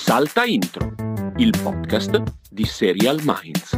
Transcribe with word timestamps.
Salta 0.00 0.44
Intro, 0.44 0.94
il 1.38 1.52
podcast 1.60 2.22
di 2.50 2.64
Serial 2.64 3.20
Minds. 3.24 3.76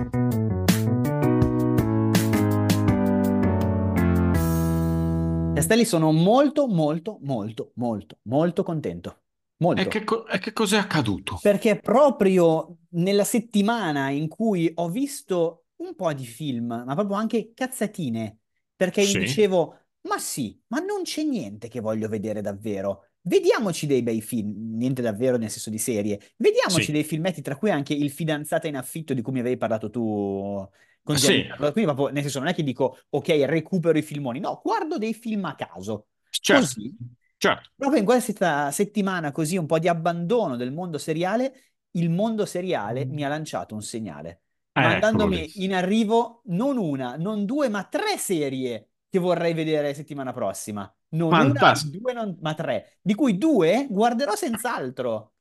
Castelli, 5.55 5.85
sono 5.85 6.13
molto, 6.13 6.67
molto, 6.69 7.19
molto, 7.23 7.73
molto, 7.75 8.19
molto 8.23 8.63
contento. 8.63 9.23
Molto. 9.59 9.83
E 9.83 9.89
che, 9.89 10.05
co- 10.05 10.27
e 10.27 10.39
che 10.39 10.53
cos'è 10.53 10.79
accaduto? 10.79 11.39
Perché 11.43 11.77
proprio 11.81 12.79
nella 12.91 13.25
settimana 13.25 14.09
in 14.11 14.29
cui 14.29 14.71
ho 14.75 14.89
visto 14.89 15.65
un 15.77 15.95
po' 15.95 16.13
di 16.13 16.25
film, 16.25 16.83
ma 16.87 16.95
proprio 16.95 17.17
anche 17.17 17.53
cazzatine, 17.55 18.39
perché 18.77 19.03
Sì. 19.03 19.19
mi 19.19 19.25
dicevo, 19.25 19.77
ma 20.03 20.19
sì, 20.19 20.59
ma 20.69 20.79
non 20.79 21.03
c'è 21.03 21.23
niente 21.25 21.69
che 21.69 21.81
voglio 21.81 22.09
vedere 22.09 22.41
davvero. 22.41 23.10
Vediamoci 23.23 23.87
dei 23.87 24.03
bei 24.03 24.23
film, 24.23 24.77
niente 24.77 25.03
davvero 25.03 25.37
nel 25.37 25.51
senso 25.51 25.69
di 25.71 25.79
serie. 25.79 26.19
Vediamoci 26.37 26.87
Sì. 26.87 26.93
dei 26.93 27.05
filmetti, 27.05 27.43
tra 27.43 27.57
cui 27.57 27.71
anche 27.71 27.93
Il 27.93 28.11
fidanzata 28.11 28.67
in 28.67 28.77
affitto 28.77 29.13
di 29.13 29.21
cui 29.21 29.33
mi 29.35 29.41
avevi 29.41 29.59
parlato 29.59 29.91
tu 29.91 30.67
con 31.03 31.19
Sì. 31.19 31.43
Giancarlo. 31.43 31.73
Quindi 31.73 31.93
proprio, 31.93 32.15
nel 32.15 32.23
senso, 32.23 32.39
non 32.39 32.49
è 32.49 32.55
che 32.55 32.63
dico, 32.63 32.99
ok, 33.11 33.29
recupero 33.47 33.99
i 33.99 34.03
filmoni, 34.03 34.41
no, 34.41 34.61
guardo 34.63 34.97
dei 34.97 35.13
film 35.13 35.45
a 35.45 35.55
caso. 35.55 36.09
Certo, 36.31 36.77
Così, 36.77 36.97
certo. 37.39 37.71
proprio 37.77 38.01
in 38.01 38.07
questa 38.07 38.71
settimana 38.71 39.33
così 39.33 39.57
un 39.57 39.67
po' 39.67 39.79
di 39.79 39.89
abbandono 39.89 40.57
del 40.57 40.73
mondo 40.73 40.99
seriale, 40.99 41.75
il 41.93 42.11
mondo 42.11 42.47
seriale 42.47 43.05
mi 43.05 43.25
ha 43.25 43.29
lanciato 43.29 43.75
un 43.75 43.83
segnale, 43.83 44.43
Eccolo 44.75 45.29
mandandomi 45.29 45.65
in 45.65 45.75
arrivo 45.75 46.43
non 46.47 46.77
una, 46.79 47.17
non 47.17 47.45
due, 47.45 47.69
ma 47.69 47.85
tre 47.85 48.17
serie 48.19 48.90
che 49.11 49.19
vorrei 49.19 49.53
vedere 49.53 49.93
settimana 49.93 50.33
prossima. 50.33 50.91
Non 51.11 51.29
una, 51.33 51.43
Fantastico. 51.43 51.99
due, 51.99 52.13
non- 52.13 52.39
ma 52.41 52.55
tre, 52.55 52.99
di 53.03 53.15
cui 53.15 53.37
due 53.37 53.87
guarderò 53.91 54.35
senz'altro. 54.35 55.33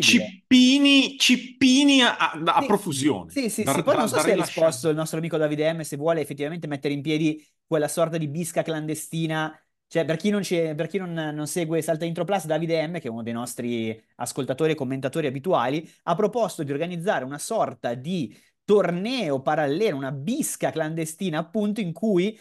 Cippini, 0.00 1.18
cippini 1.18 2.00
a, 2.00 2.16
a- 2.16 2.60
Sì, 2.60 2.66
profusione. 2.66 3.30
Sì, 3.30 3.50
sì, 3.50 3.62
Da- 3.62 3.72
sì. 3.74 3.82
Poi 3.82 3.92
da- 3.94 4.00
non 4.00 4.08
so 4.08 4.18
se 4.20 4.32
ha 4.32 4.34
risposto 4.34 4.88
il 4.88 4.96
nostro 4.96 5.18
amico 5.18 5.36
Davide 5.36 5.70
M 5.72 5.80
se 5.82 5.96
vuole 5.96 6.20
effettivamente 6.22 6.66
mettere 6.66 6.94
in 6.94 7.02
piedi 7.02 7.44
quella 7.66 7.88
sorta 7.88 8.16
di 8.16 8.28
bisca 8.28 8.62
clandestina. 8.62 9.54
Cioè, 9.88 10.04
per 10.04 10.16
chi 10.16 10.30
non, 10.30 10.42
per 10.48 10.86
chi 10.88 10.98
non, 10.98 11.12
non 11.12 11.46
segue 11.46 11.82
Salta 11.82 12.04
Intro 12.06 12.24
Plus, 12.24 12.46
Davide 12.46 12.86
M, 12.86 12.94
che 12.98 13.08
è 13.08 13.10
uno 13.10 13.22
dei 13.22 13.32
nostri 13.34 14.02
ascoltatori 14.16 14.72
e 14.72 14.74
commentatori 14.74 15.26
abituali, 15.26 15.88
ha 16.04 16.14
proposto 16.14 16.62
di 16.62 16.72
organizzare 16.72 17.24
una 17.24 17.38
sorta 17.38 17.94
di 17.94 18.34
torneo 18.64 19.42
parallelo, 19.42 19.96
una 19.96 20.10
bisca 20.10 20.70
clandestina, 20.72 21.38
appunto, 21.38 21.80
in 21.80 21.92
cui 21.92 22.36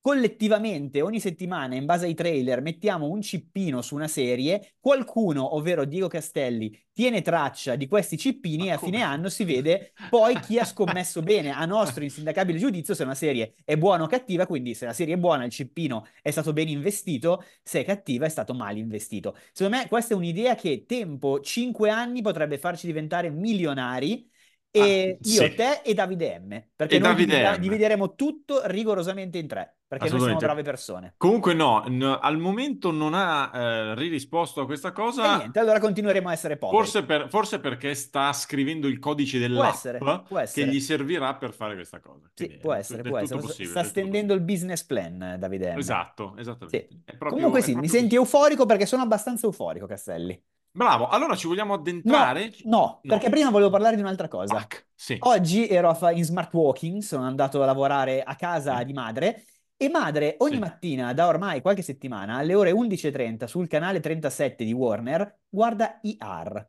collettivamente 0.00 1.02
ogni 1.02 1.20
settimana, 1.20 1.74
in 1.74 1.84
base 1.84 2.06
ai 2.06 2.14
trailer, 2.14 2.62
mettiamo 2.62 3.08
un 3.08 3.20
cippino 3.20 3.82
su 3.82 3.94
una 3.94 4.08
serie, 4.08 4.74
qualcuno, 4.80 5.54
ovvero 5.56 5.84
Diego 5.84 6.08
Castelli, 6.08 6.76
tiene 6.92 7.22
traccia 7.22 7.76
di 7.76 7.86
questi 7.86 8.16
cippini 8.16 8.68
e 8.68 8.72
a 8.72 8.78
fine 8.78 9.02
anno 9.02 9.28
si 9.28 9.44
vede 9.44 9.92
poi 10.08 10.38
chi 10.40 10.58
ha 10.58 10.64
scommesso 10.64 11.20
bene 11.22 11.50
a 11.50 11.64
nostro 11.66 12.02
insindacabile 12.02 12.58
giudizio 12.58 12.94
se 12.94 13.04
una 13.04 13.14
serie 13.14 13.54
è 13.64 13.76
buona 13.76 14.04
o 14.04 14.06
cattiva, 14.06 14.46
quindi 14.46 14.74
se 14.74 14.86
la 14.86 14.92
serie 14.92 15.14
è 15.14 15.18
buona 15.18 15.44
il 15.44 15.50
cippino 15.50 16.06
è 16.22 16.30
stato 16.30 16.52
ben 16.52 16.68
investito, 16.68 17.44
se 17.62 17.80
è 17.80 17.84
cattiva 17.84 18.26
è 18.26 18.30
stato 18.30 18.54
male 18.54 18.78
investito. 18.78 19.36
Secondo 19.52 19.78
me 19.78 19.88
questa 19.88 20.14
è 20.14 20.16
un'idea 20.16 20.54
che 20.54 20.84
tempo 20.86 21.40
5 21.40 21.90
anni 21.90 22.22
potrebbe 22.22 22.58
farci 22.58 22.86
diventare 22.86 23.30
milionari 23.30 24.28
e 24.72 25.18
Ah, 25.20 25.28
io, 25.28 25.40
sì. 25.48 25.54
te 25.54 25.80
e 25.82 25.94
Davide 25.94 26.38
M, 26.38 26.62
perché 26.76 26.96
E 26.96 26.98
noi 27.00 27.26
Davide 27.26 27.58
divideremo 27.58 28.14
tutto 28.14 28.60
rigorosamente 28.66 29.38
in 29.38 29.48
tre, 29.48 29.78
perché 29.88 30.08
noi 30.08 30.20
siamo 30.20 30.38
brave 30.38 30.62
persone. 30.62 31.14
Comunque 31.16 31.54
no, 31.54 31.82
n- 31.88 32.18
al 32.20 32.38
momento 32.38 32.92
non 32.92 33.12
ha 33.14 33.50
eh, 33.52 33.94
ririsposto 33.96 34.60
a 34.60 34.66
questa 34.66 34.88
E 34.88 34.92
cosa. 34.92 35.36
niente, 35.38 35.58
allora 35.58 35.80
continueremo 35.80 36.28
a 36.28 36.32
essere 36.32 36.56
poveri. 36.56 36.78
Forse, 36.82 37.04
per- 37.04 37.28
forse 37.28 37.58
perché 37.58 37.94
sta 37.94 38.32
scrivendo 38.32 38.86
il 38.86 39.00
codice 39.00 39.38
Può 39.38 39.48
dell'app 39.48 39.72
essere, 39.74 39.98
può 39.98 40.22
che 40.36 40.40
essere. 40.40 40.66
gli 40.70 40.80
servirà 40.80 41.34
per 41.34 41.52
fare 41.52 41.74
questa 41.74 41.98
cosa. 41.98 42.30
Sì, 42.32 42.44
Quindi 42.44 42.62
può 42.62 42.72
è 42.72 42.78
essere, 42.78 43.02
può 43.02 43.18
essere. 43.18 43.40
Sta 43.64 43.82
stendendo 43.82 44.34
il 44.34 44.40
business 44.40 44.84
plan, 44.84 45.34
Davide 45.36 45.74
M. 45.74 45.78
Esatto, 45.78 46.32
Sì. 46.36 46.40
esattamente. 46.42 46.88
È 47.04 47.16
proprio- 47.16 47.30
Comunque 47.30 47.60
sì, 47.62 47.70
mi 47.74 47.80
proprio 47.80 47.92
senti 48.00 48.14
così. 48.16 48.30
euforico 48.30 48.66
perché 48.66 48.86
sono 48.86 49.02
abbastanza 49.02 49.46
euforico, 49.46 49.86
Castelli. 49.86 50.40
Bravo, 50.72 51.08
allora 51.08 51.34
ci 51.36 51.46
vogliamo 51.48 51.74
No, 51.74 51.80
addentrare? 51.80 52.50
no, 52.64 53.00
perché 53.04 53.28
prima 53.28 53.50
volevo 53.50 53.70
parlare 53.70 53.96
di 53.96 54.02
un'altra 54.02 54.28
cosa. 54.28 54.56
Fuck, 54.58 54.86
sì. 54.94 55.18
Oggi 55.22 55.68
ero 55.68 55.96
in 56.12 56.24
smart 56.24 56.52
walking, 56.54 57.02
sono 57.02 57.24
andato 57.24 57.62
a 57.62 57.66
lavorare 57.66 58.22
a 58.22 58.36
casa 58.36 58.78
Sì. 58.78 58.84
di 58.84 58.92
madre 58.92 59.44
e 59.76 59.88
madre 59.90 60.36
ogni 60.38 60.54
Sì. 60.54 60.60
mattina, 60.60 61.12
da 61.12 61.26
ormai 61.26 61.60
qualche 61.60 61.82
settimana, 61.82 62.36
alle 62.36 62.54
ore 62.54 62.70
11.30 62.70 63.46
sul 63.46 63.66
canale 63.68 64.00
37 64.00 64.64
di 64.64 64.72
Warner, 64.72 65.40
guarda 65.48 65.98
IR. 66.02 66.68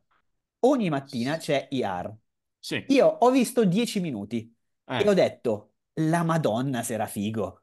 Ogni 0.60 0.90
mattina 0.90 1.36
c'è 1.38 1.68
IR. 1.70 2.14
Sì. 2.60 2.84
Io 2.86 3.06
ho 3.06 3.30
visto 3.30 3.64
10 3.64 4.00
minuti 4.00 4.54
e 4.94 5.02
Eh. 5.02 5.06
ho 5.08 5.14
detto, 5.14 5.74
la 5.94 6.22
Madonna 6.24 6.82
sarà 6.82 7.06
figo. 7.06 7.61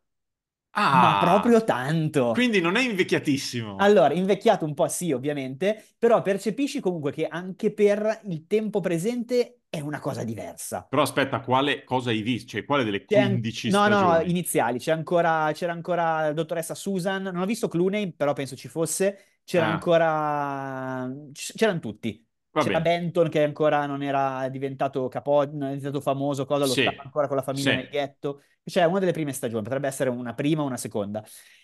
Ma 0.72 1.18
Ah, 1.18 1.20
proprio 1.20 1.64
tanto. 1.64 2.32
quindi 2.32 2.62
non 2.62 2.76
è 2.76 2.82
invecchiatissimo. 2.82 3.76
Allora, 3.78 4.14
invecchiato 4.14 4.66
un 4.66 4.74
po' 4.74 4.88
sì, 4.88 5.12
ovviamente, 5.12 5.84
però 5.98 6.22
percepisci 6.22 6.80
comunque 6.80 7.12
che 7.12 7.28
anche 7.28 7.74
per 7.74 8.22
il 8.30 8.46
tempo 8.48 8.80
presente 8.80 9.62
è 9.70 9.80
una 9.80 10.00
cosa 10.00 10.24
diversa. 10.24 10.86
Però 10.90 11.02
aspetta, 11.02 11.42
quale 11.42 11.84
cosa 11.84 12.10
hai 12.12 12.22
visto? 12.22 12.50
Cioè, 12.52 12.66
quale 12.66 12.84
delle 12.84 13.06
C'è 13.06 13.20
an- 13.20 13.30
15 13.32 13.70
no, 13.70 13.88
no, 13.88 14.00
no, 14.02 14.08
stagioni? 14.10 14.30
iniziali. 14.32 14.80
C'è 14.80 14.92
ancora, 14.92 15.52
c'era 15.54 15.72
ancora 15.74 16.22
la 16.22 16.34
dottoressa 16.34 16.76
Susan. 16.76 17.24
Non 17.24 17.38
ho 17.38 17.46
visto 17.46 17.68
Clooney, 17.68 18.14
però 18.14 18.34
penso 18.34 18.56
ci 18.56 18.68
fosse. 18.68 19.40
C'era 19.44 19.68
Ah. 19.68 19.70
ancora... 19.70 21.12
C'erano 21.34 21.80
tutti. 21.80 22.26
Va 22.52 22.64
C'era 22.64 22.80
bene. 22.80 22.82
Benton 22.82 23.30
che 23.30 23.44
ancora 23.44 23.86
non 23.86 24.02
era 24.04 24.50
diventato 24.50 25.08
capo, 25.08 25.46
non 25.46 25.64
è 25.70 25.76
diventato 25.76 26.02
famoso, 26.02 26.46
cosa, 26.46 26.66
Sì. 26.66 26.84
lottava 26.84 27.04
ancora 27.04 27.28
con 27.28 27.36
la 27.38 27.42
famiglia 27.44 27.72
Sì. 27.72 27.76
nel 27.76 27.88
ghetto. 27.90 28.42
Cioè, 28.64 28.84
una 28.86 29.00
delle 29.00 29.12
prime 29.14 29.34
stagioni, 29.34 29.64
potrebbe 29.64 29.88
essere 29.88 30.10
una 30.10 30.34
prima 30.34 30.62
o 30.64 30.66
una 30.66 30.78
seconda. 30.78 31.24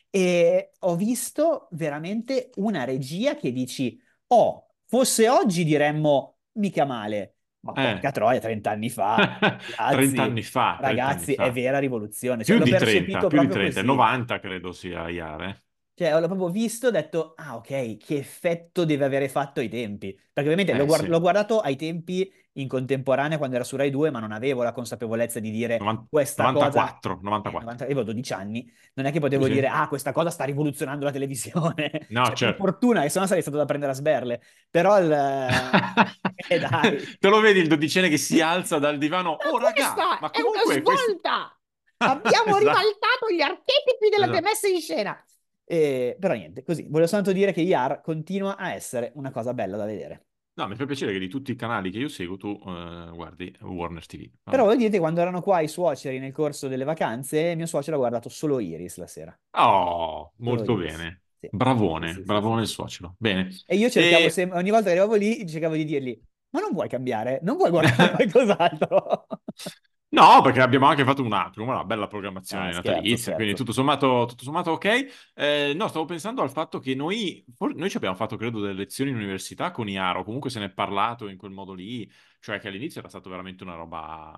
E 0.09 0.71
ho 0.79 0.95
visto 0.95 1.67
veramente 1.71 2.49
una 2.55 2.83
regia 2.85 3.35
che 3.35 3.51
dici, 3.51 3.99
oh, 4.27 4.67
fosse 4.85 5.27
oggi 5.29 5.63
diremmo 5.63 6.37
mica 6.53 6.85
male. 6.85 7.31
Ma 7.65 7.73
Eh. 7.73 7.81
porca 7.81 8.11
troia, 8.11 8.39
30 8.39 8.69
anni 8.71 8.89
fa, 8.91 9.15
ragazzi, 9.65 9.95
30 9.97 10.23
anni 10.23 10.43
fa, 10.43 10.79
30 10.83 10.87
ragazzi, 10.87 11.13
anni 11.13 11.33
fa. 11.33 11.43
è 11.43 11.51
vera 11.51 11.79
rivoluzione. 11.79 12.43
Cioè, 12.43 12.55
Più 12.55 12.57
l'ho 12.57 12.63
di 12.63 12.69
percepito 12.69 13.27
30, 13.27 13.27
più 13.27 13.39
di 13.39 13.47
proprio 13.47 13.55
30, 13.55 13.81
così. 13.81 13.83
90 13.83 14.39
credo 14.39 14.71
sia 14.71 15.09
Iare. 15.09 15.64
Cioè, 15.97 16.11
l'ho 16.19 16.27
proprio 16.27 16.49
visto 16.49 16.87
e 16.87 16.89
ho 16.89 16.91
detto, 16.91 17.33
ah, 17.37 17.55
ok, 17.55 17.95
che 17.97 18.17
effetto 18.17 18.83
deve 18.83 19.05
avere 19.05 19.29
fatto 19.29 19.61
ai 19.61 19.69
tempi. 19.69 20.11
Perché 20.13 20.41
ovviamente 20.51 20.73
Eh, 20.73 20.77
l'ho 20.77 20.85
guard- 20.85 21.03
sì. 21.05 21.09
l'ho 21.09 21.19
guardato 21.21 21.59
ai 21.61 21.77
tempi 21.77 22.29
in 22.57 22.67
contemporanea 22.67 23.37
quando 23.37 23.55
era 23.55 23.63
su 23.63 23.77
Rai 23.77 23.89
2, 23.91 24.09
ma 24.11 24.19
non 24.19 24.33
avevo 24.33 24.61
la 24.63 24.73
consapevolezza 24.73 25.39
di 25.39 25.51
dire 25.51 25.77
Novan- 25.77 26.05
questa 26.09 26.43
94, 26.43 27.15
cosa. 27.15 27.19
Eh, 27.19 27.23
94. 27.23 27.59
90 27.61 27.83
avevo 27.85 28.03
12 28.03 28.33
anni, 28.33 28.69
non 28.95 29.05
è 29.05 29.11
che 29.13 29.19
potevo 29.21 29.45
Sì, 29.45 29.51
dire, 29.53 29.67
ah, 29.67 29.87
questa 29.87 30.11
cosa 30.11 30.29
sta 30.29 30.43
rivoluzionando 30.43 31.05
la 31.05 31.11
televisione. 31.11 31.91
No, 32.09 32.23
Cioè, 32.25 32.27
per 32.27 32.35
certo. 32.37 32.63
fortuna, 32.63 33.01
che 33.01 33.09
sennò 33.09 33.25
sarei 33.25 33.41
stato 33.41 33.57
da 33.57 33.65
prendere 33.65 33.91
a 33.93 33.95
sberle. 33.95 34.41
Però 34.69 34.99
il... 34.99 35.09
Eh, 36.47 36.59
dai. 36.59 37.17
Te 37.19 37.27
lo 37.29 37.39
vedi 37.39 37.59
il 37.59 37.67
dodicenne 37.67 38.09
che 38.09 38.17
si 38.17 38.39
alza 38.41 38.77
dal 38.77 38.97
divano? 38.97 39.37
Ma 39.41 39.49
Oh, 39.49 39.57
raga, 39.57 39.95
ma 40.19 40.29
è 40.31 40.41
una 40.41 40.61
comunque 40.61 40.73
svolta! 40.81 41.57
Abbiamo 41.97 42.57
Esatto. 42.57 42.57
ribaltato 42.59 43.29
gli 43.33 43.41
archetipi 43.41 44.09
della 44.11 44.25
Esatto. 44.25 44.41
messa 44.41 44.67
in 44.67 44.81
scena. 44.81 45.25
Eh, 45.67 46.15
però 46.19 46.33
niente, 46.33 46.63
così. 46.63 46.83
Volevo 46.83 47.07
soltanto 47.07 47.31
dire 47.31 47.51
che 47.51 47.61
IAR 47.61 48.01
continua 48.01 48.55
a 48.57 48.73
essere 48.73 49.11
una 49.15 49.31
cosa 49.31 49.53
bella 49.53 49.77
da 49.77 49.85
vedere. 49.85 50.25
No, 50.57 50.67
mi 50.69 50.75
fa 50.75 50.85
piacere 50.85 51.11
che 51.11 51.19
di 51.19 51.27
tutti 51.27 51.51
i 51.51 51.55
canali 51.55 51.91
che 51.91 51.97
io 51.97 52.07
seguo 52.07 52.37
tu 52.37 52.57
eh, 52.65 53.09
guardi 53.13 53.53
Warner 53.61 54.05
TV. 54.05 54.19
Vabbè. 54.43 54.57
Però 54.57 54.63
voi 54.63 54.77
dite, 54.77 54.99
quando 54.99 55.19
erano 55.19 55.41
qua 55.41 55.59
i 55.59 55.67
suoceri 55.67 56.17
nel 56.19 56.31
corso 56.31 56.69
delle 56.69 56.85
vacanze, 56.85 57.55
mio 57.55 57.65
suocero 57.65 57.97
ha 57.97 57.99
guardato 57.99 58.29
solo 58.29 58.59
Iris 58.61 58.97
la 58.97 59.07
sera. 59.07 59.37
Oh, 59.57 60.31
molto 60.37 60.63
Solo 60.65 60.83
Iris. 60.83 60.95
bene. 60.97 61.21
Sì. 61.41 61.49
Bravone, 61.51 62.07
Sì, 62.07 62.15
sì, 62.15 62.23
bravone 62.23 62.61
il 62.61 62.67
suocero. 62.67 63.15
Bene. 63.17 63.49
E 63.65 63.75
io 63.75 63.89
cercavo 63.89 64.25
E- 64.25 64.29
sempre, 64.29 64.57
ogni 64.57 64.69
volta 64.69 64.85
che 64.85 64.91
arrivavo 64.91 65.15
lì, 65.15 65.47
cercavo 65.47 65.75
di 65.75 65.85
dirgli, 65.85 66.21
ma 66.51 66.59
non 66.61 66.71
vuoi 66.71 66.87
cambiare? 66.87 67.39
Non 67.43 67.57
vuoi 67.57 67.69
guardare 67.69 68.11
qualcos'altro? 68.15 69.27
No, 70.09 70.41
perché 70.41 70.61
abbiamo 70.61 70.85
anche 70.85 71.03
fatto 71.03 71.21
una, 71.23 71.51
una 71.57 71.83
bella 71.83 72.07
programmazione 72.07 72.67
Ah, 72.67 72.71
scherzo, 72.71 73.03
natalizia, 73.03 73.17
scherzo. 73.17 73.35
quindi 73.35 73.53
tutto 73.53 73.73
sommato, 73.73 74.25
tutto 74.27 74.43
sommato 74.43 74.71
ok. 74.71 75.07
Eh, 75.33 75.73
no, 75.75 75.87
stavo 75.89 76.05
pensando 76.05 76.41
al 76.41 76.49
fatto 76.51 76.79
che 76.79 76.95
noi, 76.95 77.43
noi 77.75 77.89
ci 77.89 77.97
abbiamo 77.97 78.15
fatto, 78.15 78.37
credo, 78.37 78.61
delle 78.61 78.73
lezioni 78.73 79.09
in 79.11 79.17
università 79.17 79.71
con 79.71 79.89
Iaro, 79.89 80.23
comunque 80.23 80.49
se 80.49 80.59
ne 80.59 80.65
è 80.65 80.69
parlato 80.71 81.27
in 81.27 81.35
quel 81.37 81.51
modo 81.51 81.73
lì, 81.73 82.09
cioè 82.39 82.59
che 82.59 82.69
all'inizio 82.69 83.01
era 83.01 83.09
stato 83.09 83.29
veramente 83.29 83.63
una 83.63 83.75
roba 83.75 84.33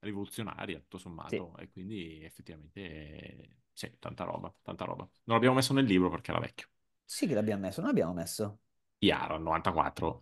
rivoluzionaria, 0.00 0.78
tutto 0.80 0.98
sommato, 0.98 1.56
e 1.56 1.70
quindi 1.70 2.22
effettivamente, 2.22 2.80
eh, 2.82 3.56
sì, 3.72 3.96
tanta 3.98 4.24
roba, 4.24 4.54
tanta 4.60 4.84
roba. 4.84 5.04
Non 5.24 5.36
l'abbiamo 5.36 5.54
messo 5.54 5.72
nel 5.72 5.86
libro 5.86 6.10
perché 6.10 6.32
era 6.32 6.40
vecchio. 6.40 6.66
Sì 7.06 7.26
che 7.26 7.32
l'abbiamo 7.34 7.62
messo, 7.62 7.80
non 7.80 7.88
l'abbiamo 7.90 8.12
messo. 8.12 8.58
Iaro, 9.08 9.38
94. 9.38 10.20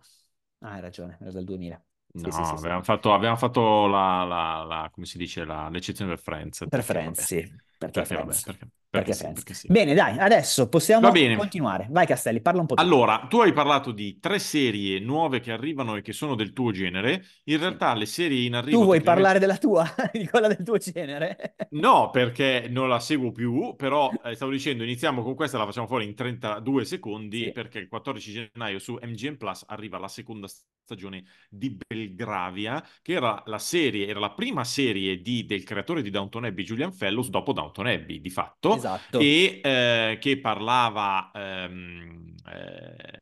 Ah, 0.61 0.71
hai 0.73 0.81
ragione, 0.81 1.17
era 1.21 1.31
del 1.31 1.43
2000. 1.45 1.83
No, 2.15 2.29
sì, 2.31 2.43
sì, 2.45 2.57
sì. 2.57 2.65
abbiamo 2.65 2.83
fatto, 2.83 3.11
abbiamo 3.13 3.35
fatto 3.35 3.87
la, 3.87 4.23
la- 4.23 4.63
la- 4.63 4.89
come 4.93 5.05
si 5.07 5.17
dice, 5.17 5.45
la- 5.45 5.67
l'eccezione 5.69 6.11
per 6.13 6.19
Friends. 6.23 6.65
Per 6.67 6.83
Friends, 6.83 7.21
sì, 7.25 7.51
perché 7.77 8.05
perché, 8.05 8.25
perché- 8.43 8.67
Perché, 8.93 9.09
Perché 9.09 9.13
sì, 9.13 9.33
perché 9.33 9.53
sì. 9.55 9.67
Bene, 9.71 9.93
dai, 9.95 10.19
adesso 10.19 10.69
possiamo 10.69 11.09
continuare. 11.09 11.87
Vai 11.89 12.05
Castelli, 12.05 12.41
parla 12.41 12.61
un 12.61 12.67
po'. 12.67 12.75
Allora, 12.75 13.25
tu 13.27 13.39
hai 13.39 13.51
parlato 13.51 13.91
di 13.91 14.19
tre 14.19 14.37
serie 14.37 14.99
nuove 14.99 15.39
che 15.39 15.51
arrivano 15.51 15.95
e 15.95 16.03
che 16.03 16.13
sono 16.13 16.35
del 16.35 16.53
tuo 16.53 16.71
genere. 16.71 17.25
In 17.45 17.57
realtà 17.57 17.95
le 17.95 18.05
serie 18.05 18.45
in 18.45 18.53
arrivo 18.53 18.77
Tu 18.77 18.83
vuoi 18.85 19.01
parlare 19.01 19.39
della 19.39 19.57
tua, 19.57 19.83
di 20.13 20.27
quella 20.27 20.47
del 20.47 20.61
tuo 20.63 20.77
genere? 20.77 21.55
No, 21.69 22.11
perché 22.11 22.67
non 22.69 22.87
la 22.87 22.99
seguo 22.99 23.31
più, 23.31 23.73
però 23.75 24.11
eh, 24.23 24.35
stavo 24.35 24.51
dicendo, 24.51 24.83
iniziamo 24.83 25.23
con 25.23 25.33
questa, 25.33 25.57
la 25.57 25.65
facciamo 25.65 25.87
fuori 25.87 26.05
in 26.05 26.13
32 26.13 26.85
secondi, 26.85 27.45
Sì. 27.45 27.51
perché 27.51 27.79
il 27.79 27.87
14 27.87 28.31
gennaio 28.53 28.77
su 28.77 28.93
MGM 29.01 29.37
Plus 29.37 29.63
arriva 29.67 29.97
la 29.97 30.07
seconda 30.07 30.47
stagione 30.47 31.23
di 31.49 31.75
Belgravia, 31.87 32.85
che 33.01 33.13
era 33.13 33.41
la 33.47 33.57
serie, 33.57 34.07
era 34.07 34.19
la 34.19 34.31
prima 34.33 34.63
serie 34.63 35.21
di- 35.21 35.45
del 35.45 35.63
creatore 35.63 36.01
di 36.01 36.09
Downton 36.09 36.45
Abbey, 36.45 36.63
Julian 36.63 36.91
Fellows, 36.93 37.29
dopo 37.29 37.53
Downton 37.53 37.87
Abbey, 37.87 38.19
di 38.21 38.29
fatto, 38.29 38.75
Esatto. 38.75 38.82
E 39.15 39.59
eh, 39.63 40.17
che 40.19 40.39
parlava... 40.39 41.31
ehm, 41.33 42.35
eh, 42.47 43.19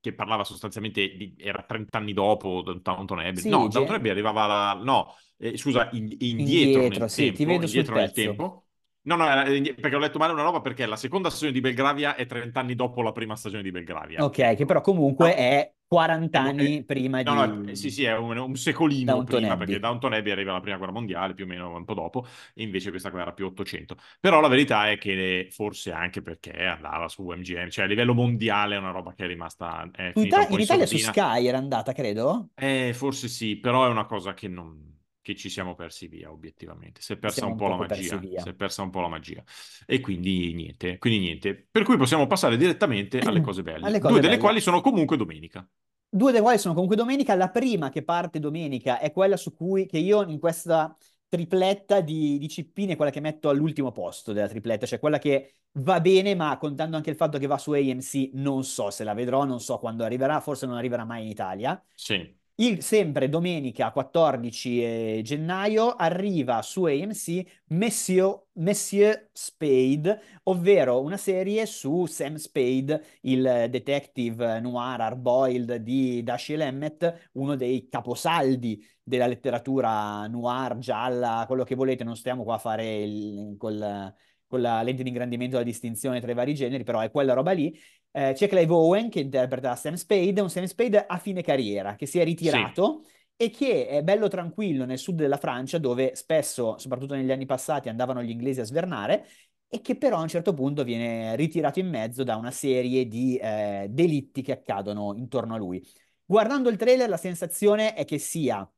che 0.00 0.14
parlava 0.14 0.44
sostanzialmente 0.44 1.08
di, 1.16 1.34
era 1.38 1.62
30 1.64 1.98
anni 1.98 2.12
dopo 2.12 2.62
Downton 2.62 3.18
Abbey. 3.18 3.42
Sì, 3.42 3.48
no, 3.48 3.68
ge- 3.68 3.70
Downton 3.72 3.96
Abbey 3.96 4.10
arrivava 4.10 4.46
la, 4.46 4.72
no, 4.82 5.14
eh, 5.38 5.56
scusa, 5.56 5.88
in- 5.92 6.14
indietro, 6.20 6.86
Indietro, 6.86 6.86
nel 6.86 7.08
sì, 7.08 7.32
tempo, 7.32 7.32
ti 7.32 7.44
vedo 7.44 7.66
indietro 7.66 7.96
nel 7.96 8.12
pezzo. 8.12 8.12
tempo. 8.12 8.66
No, 9.02 9.16
no, 9.16 9.24
perché 9.26 9.96
ho 9.96 9.98
letto 9.98 10.18
male 10.18 10.32
una 10.32 10.42
roba 10.42 10.60
perché 10.60 10.86
la 10.86 10.96
seconda 10.96 11.30
stagione 11.30 11.52
di 11.52 11.60
Belgravia 11.60 12.14
è 12.14 12.26
30 12.26 12.60
anni 12.60 12.74
dopo 12.74 13.02
la 13.02 13.12
prima 13.12 13.36
stagione 13.36 13.62
di 13.62 13.70
Belgravia. 13.70 14.24
Ok, 14.24 14.56
che 14.56 14.64
però 14.64 14.80
comunque 14.80 15.34
No. 15.34 15.36
è 15.36 15.72
40 15.88 16.38
È 16.38 16.40
mo- 16.40 16.52
anni 16.52 16.84
prima 16.84 17.22
No, 17.22 17.34
no, 17.34 17.60
di... 17.62 17.70
eh, 17.70 17.74
sì, 17.74 17.90
sì, 17.90 18.04
è 18.04 18.16
un, 18.16 18.36
un 18.38 18.56
secolino 18.56 19.22
Downton 19.22 19.24
prima, 19.24 19.54
Abbey. 19.54 19.66
perché 19.66 19.78
Downton 19.80 20.12
Abbey 20.14 20.32
arriva 20.32 20.52
alla 20.52 20.60
prima 20.60 20.76
guerra 20.78 20.92
mondiale, 20.92 21.34
più 21.34 21.44
o 21.44 21.46
meno 21.48 21.74
un 21.76 21.84
po' 21.84 21.94
dopo, 21.94 22.24
e 22.54 22.62
invece 22.62 22.90
questa 22.90 23.10
qua 23.10 23.20
era 23.22 23.32
più 23.34 23.46
800. 23.46 23.96
Però 24.20 24.40
la 24.40 24.48
verità 24.48 24.90
è 24.90 24.98
che 24.98 25.48
forse 25.50 25.92
anche 25.92 26.22
perché 26.22 26.52
andava 26.66 27.08
su 27.08 27.24
MGM, 27.24 27.68
cioè 27.70 27.84
a 27.84 27.88
livello 27.88 28.14
mondiale 28.14 28.76
è 28.76 28.78
una 28.78 28.92
roba 28.92 29.12
che 29.14 29.24
è 29.24 29.26
rimasta, 29.26 29.90
è 29.92 30.14
finita 30.14 30.42
Ita- 30.42 30.48
in 30.48 30.52
in 30.52 30.60
Italia 30.60 30.84
su. 30.86 30.98
Sky 30.98 31.46
era 31.46 31.56
andata, 31.58 31.92
credo? 31.94 32.50
Eh, 32.54 32.92
forse 32.94 33.28
sì, 33.28 33.56
però 33.58 33.86
è 33.86 33.88
una 33.88 34.04
cosa 34.06 34.34
che 34.34 34.48
non 34.48 34.97
che 35.28 35.36
ci 35.36 35.50
siamo 35.50 35.74
persi 35.74 36.06
via, 36.08 36.30
obiettivamente. 36.30 37.02
Si 37.02 37.12
è 37.12 37.18
persa 37.18 37.38
siamo 37.38 37.52
un 37.52 37.52
un 37.52 37.58
po' 37.58 37.68
la 37.68 37.76
poco 37.76 37.86
persi 37.86 38.14
magia. 38.14 38.40
Si 38.40 38.48
è 38.48 38.54
persa 38.54 38.80
un 38.82 38.90
po' 38.90 39.00
la 39.00 39.08
magia. 39.08 39.44
E 39.84 40.00
quindi 40.00 40.54
niente, 40.54 40.96
quindi 40.96 41.18
niente. 41.20 41.68
Per 41.70 41.82
cui 41.82 41.98
possiamo 41.98 42.26
passare 42.26 42.56
direttamente 42.56 43.18
alle 43.28 43.42
cose 43.42 43.62
belle. 43.62 43.86
Alle 43.86 43.98
cose 43.98 44.12
Due 44.12 44.20
delle 44.20 44.36
belle. 44.36 44.38
quali 44.38 44.60
sono 44.60 44.80
comunque 44.80 45.18
domenica. 45.18 45.68
Due 46.10 46.32
dei 46.32 46.40
quali 46.40 46.58
sono 46.58 46.72
comunque 46.72 46.96
domenica. 46.96 47.34
La 47.34 47.50
prima 47.50 47.90
che 47.90 48.02
parte 48.02 48.38
domenica 48.38 48.98
è 48.98 49.12
quella 49.12 49.36
su 49.36 49.54
cui 49.54 49.84
che 49.86 49.98
io 49.98 50.22
in 50.24 50.38
questa 50.38 50.96
tripletta 51.28 52.00
di, 52.00 52.38
di 52.38 52.48
cippine 52.48 52.94
è 52.94 52.96
quella 52.96 53.10
che 53.10 53.20
metto 53.20 53.50
all'ultimo 53.50 53.92
posto 53.92 54.32
della 54.32 54.48
tripletta, 54.48 54.86
cioè 54.86 54.98
quella 54.98 55.18
che 55.18 55.56
va 55.72 56.00
bene, 56.00 56.34
ma 56.34 56.56
contando 56.56 56.96
anche 56.96 57.10
il 57.10 57.16
fatto 57.16 57.36
che 57.38 57.46
va 57.46 57.58
su 57.58 57.72
AMC, 57.72 58.30
non 58.32 58.64
so 58.64 58.88
se 58.90 59.04
la 59.04 59.12
vedrò, 59.12 59.44
non 59.44 59.60
so 59.60 59.78
quando 59.78 60.04
arriverà, 60.04 60.40
forse 60.40 60.64
non 60.64 60.76
arriverà 60.76 61.04
mai 61.04 61.24
in 61.24 61.28
Italia. 61.28 61.82
Sì, 61.94 62.38
Il, 62.60 62.82
sempre 62.82 63.28
domenica 63.28 63.92
14 63.92 64.82
eh, 64.82 65.20
gennaio 65.22 65.94
arriva 65.94 66.60
su 66.62 66.84
AMC 66.86 67.62
Monsieur, 67.68 68.46
Monsieur 68.54 69.28
Spade, 69.32 70.20
ovvero 70.44 71.00
una 71.00 71.16
serie 71.16 71.66
su 71.66 72.06
Sam 72.06 72.34
Spade, 72.34 73.18
il 73.22 73.66
detective 73.70 74.58
noir 74.58 75.00
hard-boiled 75.00 75.76
di 75.76 76.20
Dashiell 76.24 76.62
Hammett, 76.62 77.28
uno 77.34 77.54
dei 77.54 77.86
caposaldi 77.88 78.84
della 79.04 79.28
letteratura 79.28 80.26
noir, 80.26 80.78
gialla, 80.78 81.44
quello 81.46 81.62
che 81.62 81.76
volete, 81.76 82.02
non 82.02 82.16
stiamo 82.16 82.42
qua 82.42 82.56
a 82.56 82.58
fare 82.58 82.96
il, 83.02 83.54
col, 83.56 84.12
con 84.48 84.60
la 84.60 84.82
lente 84.82 85.02
di 85.02 85.10
ingrandimento 85.10 85.56
la 85.56 85.62
distinzione 85.62 86.20
tra 86.20 86.30
i 86.30 86.34
vari 86.34 86.54
generi, 86.54 86.82
però 86.82 87.00
è 87.00 87.10
quella 87.10 87.34
roba 87.34 87.52
lì. 87.52 87.78
Eh, 88.10 88.32
c'è 88.34 88.48
Clive 88.48 88.72
Owen 88.72 89.10
che 89.10 89.20
interpreta 89.20 89.76
Sam 89.76 89.94
Spade, 89.94 90.40
un 90.40 90.50
Sam 90.50 90.64
Spade 90.64 91.06
a 91.06 91.18
fine 91.18 91.42
carriera, 91.42 91.94
che 91.94 92.06
si 92.06 92.18
è 92.18 92.24
ritirato 92.24 93.04
e 93.36 93.50
che 93.50 93.86
è 93.86 94.02
bello 94.02 94.26
tranquillo 94.26 94.84
nel 94.84 94.98
sud 94.98 95.16
della 95.16 95.36
Francia, 95.36 95.78
dove 95.78 96.16
spesso, 96.16 96.76
soprattutto 96.78 97.14
negli 97.14 97.30
anni 97.30 97.46
passati, 97.46 97.88
andavano 97.88 98.22
gli 98.22 98.30
inglesi 98.30 98.60
a 98.60 98.64
svernare, 98.64 99.26
e 99.68 99.80
che 99.80 99.96
però 99.96 100.16
a 100.16 100.22
un 100.22 100.28
certo 100.28 100.54
punto 100.54 100.82
viene 100.82 101.36
ritirato 101.36 101.78
in 101.78 101.88
mezzo 101.88 102.24
da 102.24 102.36
una 102.36 102.50
serie 102.50 103.06
di 103.06 103.36
eh, 103.36 103.86
delitti 103.90 104.42
che 104.42 104.52
accadono 104.52 105.14
intorno 105.14 105.54
a 105.54 105.58
lui. 105.58 105.86
Guardando 106.24 106.68
il 106.68 106.76
trailer, 106.76 107.08
la 107.08 107.16
sensazione 107.16 107.94
è 107.94 108.04
che 108.04 108.18
sia 108.18 108.68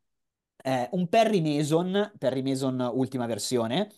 eh, 0.63 0.89
un 0.93 1.09
Perry 1.09 1.41
Mason, 1.41 2.13
Perry 2.19 2.43
Mason 2.43 2.91
ultima 2.93 3.27
versione, 3.27 3.91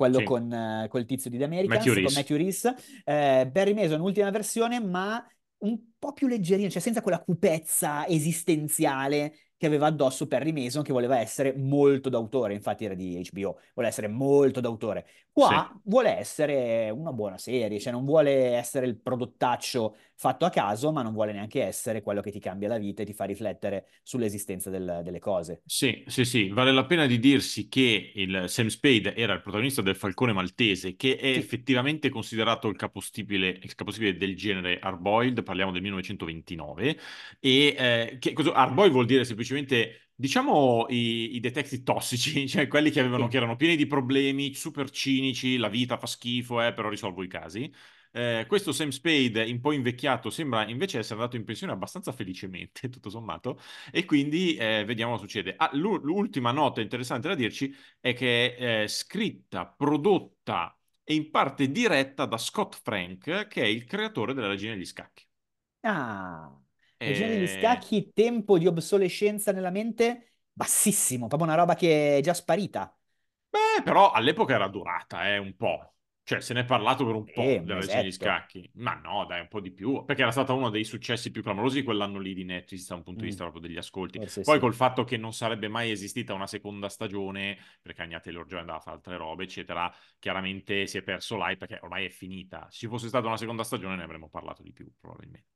quello 0.00 0.18
Sì. 0.18 0.24
con 0.24 0.50
eh, 0.52 0.86
col 0.88 1.04
tizio 1.04 1.28
di 1.28 1.36
The 1.36 1.44
Americans, 1.44 1.84
Matthew 1.84 1.94
con. 1.94 2.12
Matthew 2.14 2.36
Rhys, 2.38 2.64
eh, 3.04 3.50
Perry 3.52 3.74
Mason 3.74 4.00
ultima 4.00 4.30
versione, 4.30 4.80
ma 4.80 5.22
un 5.58 5.78
po' 5.98 6.12
più 6.14 6.26
leggerino, 6.26 6.70
cioè 6.70 6.80
senza 6.80 7.02
quella 7.02 7.20
cupezza 7.22 8.06
esistenziale 8.06 9.34
che 9.58 9.66
aveva 9.66 9.88
addosso 9.88 10.26
Perry 10.26 10.52
Mason, 10.52 10.82
che 10.82 10.92
voleva 10.92 11.18
essere 11.18 11.54
molto 11.54 12.08
d'autore, 12.08 12.54
infatti 12.54 12.86
era 12.86 12.94
di 12.94 13.20
HBO, 13.30 13.58
vuole 13.74 13.88
essere 13.90 14.08
molto 14.08 14.60
d'autore. 14.60 15.06
Qua 15.30 15.70
vuole 15.84 16.16
essere 16.16 16.88
una 16.88 17.12
buona 17.12 17.36
serie, 17.36 17.78
cioè 17.78 17.92
non 17.92 18.06
vuole 18.06 18.52
essere 18.54 18.86
il 18.86 18.98
prodottaccio 18.98 19.96
fatto 20.20 20.44
a 20.44 20.50
caso, 20.50 20.92
ma 20.92 21.02
non 21.02 21.12
vuole 21.14 21.32
neanche 21.32 21.62
essere 21.62 22.02
quello 22.02 22.20
che 22.20 22.30
ti 22.30 22.38
cambia 22.40 22.68
la 22.68 22.76
vita 22.78 23.02
e 23.02 23.06
ti 23.06 23.14
fa 23.14 23.24
riflettere 23.24 23.86
sull'esistenza 24.02 24.68
del- 24.70 25.00
delle 25.02 25.18
cose. 25.18 25.62
Sì, 25.64 26.02
sì, 26.08 26.24
sì, 26.24 26.48
vale 26.48 26.72
la 26.72 26.84
pena 26.84 27.06
di 27.06 27.20
dirsi 27.20 27.68
che 27.68 28.10
il 28.16 28.46
Sam 28.48 28.66
Spade 28.66 29.14
era 29.14 29.34
il 29.34 29.40
protagonista 29.40 29.82
del 29.82 29.94
Falcone 29.94 30.32
Maltese, 30.32 30.96
che 30.96 31.16
è 31.16 31.28
Sì. 31.32 31.38
effettivamente 31.38 32.08
considerato 32.08 32.66
il 32.66 32.74
capostipite, 32.76 33.60
il 33.62 33.74
capostipite 33.76 34.16
del 34.18 34.34
genere 34.36 34.80
Hardboiled, 34.80 35.44
parliamo 35.44 35.70
del 35.70 35.82
1929, 35.82 36.98
e 37.38 37.74
eh, 37.78 38.16
che, 38.18 38.32
cosa, 38.32 38.52
Hardboiled 38.52 38.92
vuol 38.92 39.06
dire 39.06 39.24
semplicemente, 39.24 40.10
diciamo, 40.16 40.86
i, 40.88 41.36
i 41.36 41.40
detective 41.40 41.84
tossici, 41.84 42.48
cioè 42.50 42.66
quelli 42.66 42.90
che, 42.90 42.98
avevano, 42.98 43.28
che 43.28 43.36
erano 43.36 43.54
pieni 43.54 43.76
di 43.76 43.86
problemi, 43.86 44.52
super 44.54 44.90
cinici, 44.90 45.56
la 45.56 45.68
vita 45.68 45.96
fa 45.98 46.06
schifo, 46.08 46.60
eh, 46.66 46.72
però 46.72 46.88
risolvo 46.88 47.22
i 47.22 47.28
casi. 47.28 47.72
Eh, 48.12 48.44
questo 48.48 48.72
Sam 48.72 48.88
Spade, 48.90 49.44
un 49.50 49.60
po' 49.60 49.72
invecchiato, 49.72 50.30
sembra 50.30 50.66
invece 50.68 50.98
essere 50.98 51.14
andato 51.20 51.36
in 51.36 51.44
pensione 51.44 51.72
abbastanza 51.72 52.12
felicemente, 52.12 52.88
tutto 52.90 53.08
sommato, 53.10 53.60
e 53.92 54.04
quindi 54.04 54.56
eh, 54.56 54.84
vediamo 54.84 55.12
cosa 55.12 55.22
succede. 55.24 55.54
Ah, 55.56 55.70
l'u- 55.74 55.98
l'ultima 56.02 56.50
nota 56.52 56.80
interessante 56.80 57.28
da 57.28 57.34
dirci 57.34 57.74
è 58.00 58.12
che 58.14 58.56
è 58.56 58.82
eh, 58.82 58.88
scritta, 58.88 59.66
prodotta 59.66 60.76
e 61.04 61.14
in 61.14 61.30
parte 61.30 61.70
diretta 61.70 62.26
da 62.26 62.38
Scott 62.38 62.74
Frank, 62.82 63.46
che 63.48 63.62
è 63.62 63.66
il 63.66 63.84
creatore 63.84 64.34
della 64.34 64.48
Regina 64.48 64.74
degli 64.74 64.84
Scacchi. 64.84 65.24
Ah, 65.82 66.54
Regina 67.02 67.28
degli 67.28 67.46
Eh, 67.46 67.46
Scacchi, 67.46 68.12
tempo 68.12 68.58
di 68.58 68.66
obsolescenza 68.66 69.50
nella 69.52 69.70
mente 69.70 70.34
bassissimo, 70.52 71.26
proprio 71.26 71.48
una 71.48 71.56
roba 71.58 71.74
che 71.74 72.18
è 72.18 72.20
già 72.20 72.34
sparita. 72.34 72.94
Beh, 73.48 73.82
però 73.84 74.10
all'epoca 74.12 74.54
era 74.54 74.66
durata, 74.68 75.28
eh, 75.28 75.38
un 75.38 75.54
po'. 75.56 75.94
Cioè, 76.30 76.40
se 76.40 76.54
ne 76.54 76.60
è 76.60 76.64
parlato 76.64 77.04
per 77.04 77.16
un 77.16 77.24
po' 77.24 77.42
Eh, 77.42 77.60
della 77.60 77.80
degli 77.80 77.88
mesetto. 77.88 78.24
Scacchi. 78.24 78.70
Ma 78.74 78.94
no, 78.94 79.24
dai, 79.26 79.40
un 79.40 79.48
po' 79.48 79.58
di 79.58 79.72
più. 79.72 80.04
Perché 80.04 80.22
era 80.22 80.30
stata 80.30 80.52
uno 80.52 80.70
dei 80.70 80.84
successi 80.84 81.32
più 81.32 81.42
clamorosi 81.42 81.78
di 81.78 81.82
quell'anno 81.82 82.20
lì 82.20 82.34
di 82.34 82.44
Netflix 82.44 82.86
da 82.86 82.94
un 82.94 83.02
punto 83.02 83.18
di 83.20 83.26
Mm. 83.26 83.28
vista 83.30 83.42
proprio 83.42 83.62
degli 83.66 83.76
ascolti. 83.76 84.18
Forse 84.18 84.42
Poi 84.42 84.54
sì. 84.54 84.60
col 84.60 84.74
fatto 84.74 85.02
che 85.02 85.16
non 85.16 85.32
sarebbe 85.32 85.66
mai 85.66 85.90
esistita 85.90 86.32
una 86.32 86.46
seconda 86.46 86.88
stagione, 86.88 87.58
perché 87.82 88.02
Anya 88.02 88.20
Taylor-Joy 88.20 88.60
andava 88.60 88.78
a 88.78 88.80
fare 88.80 88.96
altre 88.96 89.16
robe, 89.16 89.42
eccetera, 89.42 89.92
chiaramente 90.20 90.86
si 90.86 90.98
è 90.98 91.02
perso 91.02 91.36
l'hype 91.36 91.56
perché 91.56 91.80
ormai 91.82 92.04
è 92.04 92.10
finita. 92.10 92.68
Se 92.70 92.78
ci 92.78 92.86
fosse 92.86 93.08
stata 93.08 93.26
una 93.26 93.36
seconda 93.36 93.64
stagione 93.64 93.96
ne 93.96 94.04
avremmo 94.04 94.28
parlato 94.28 94.62
di 94.62 94.72
più, 94.72 94.88
probabilmente. 95.00 95.48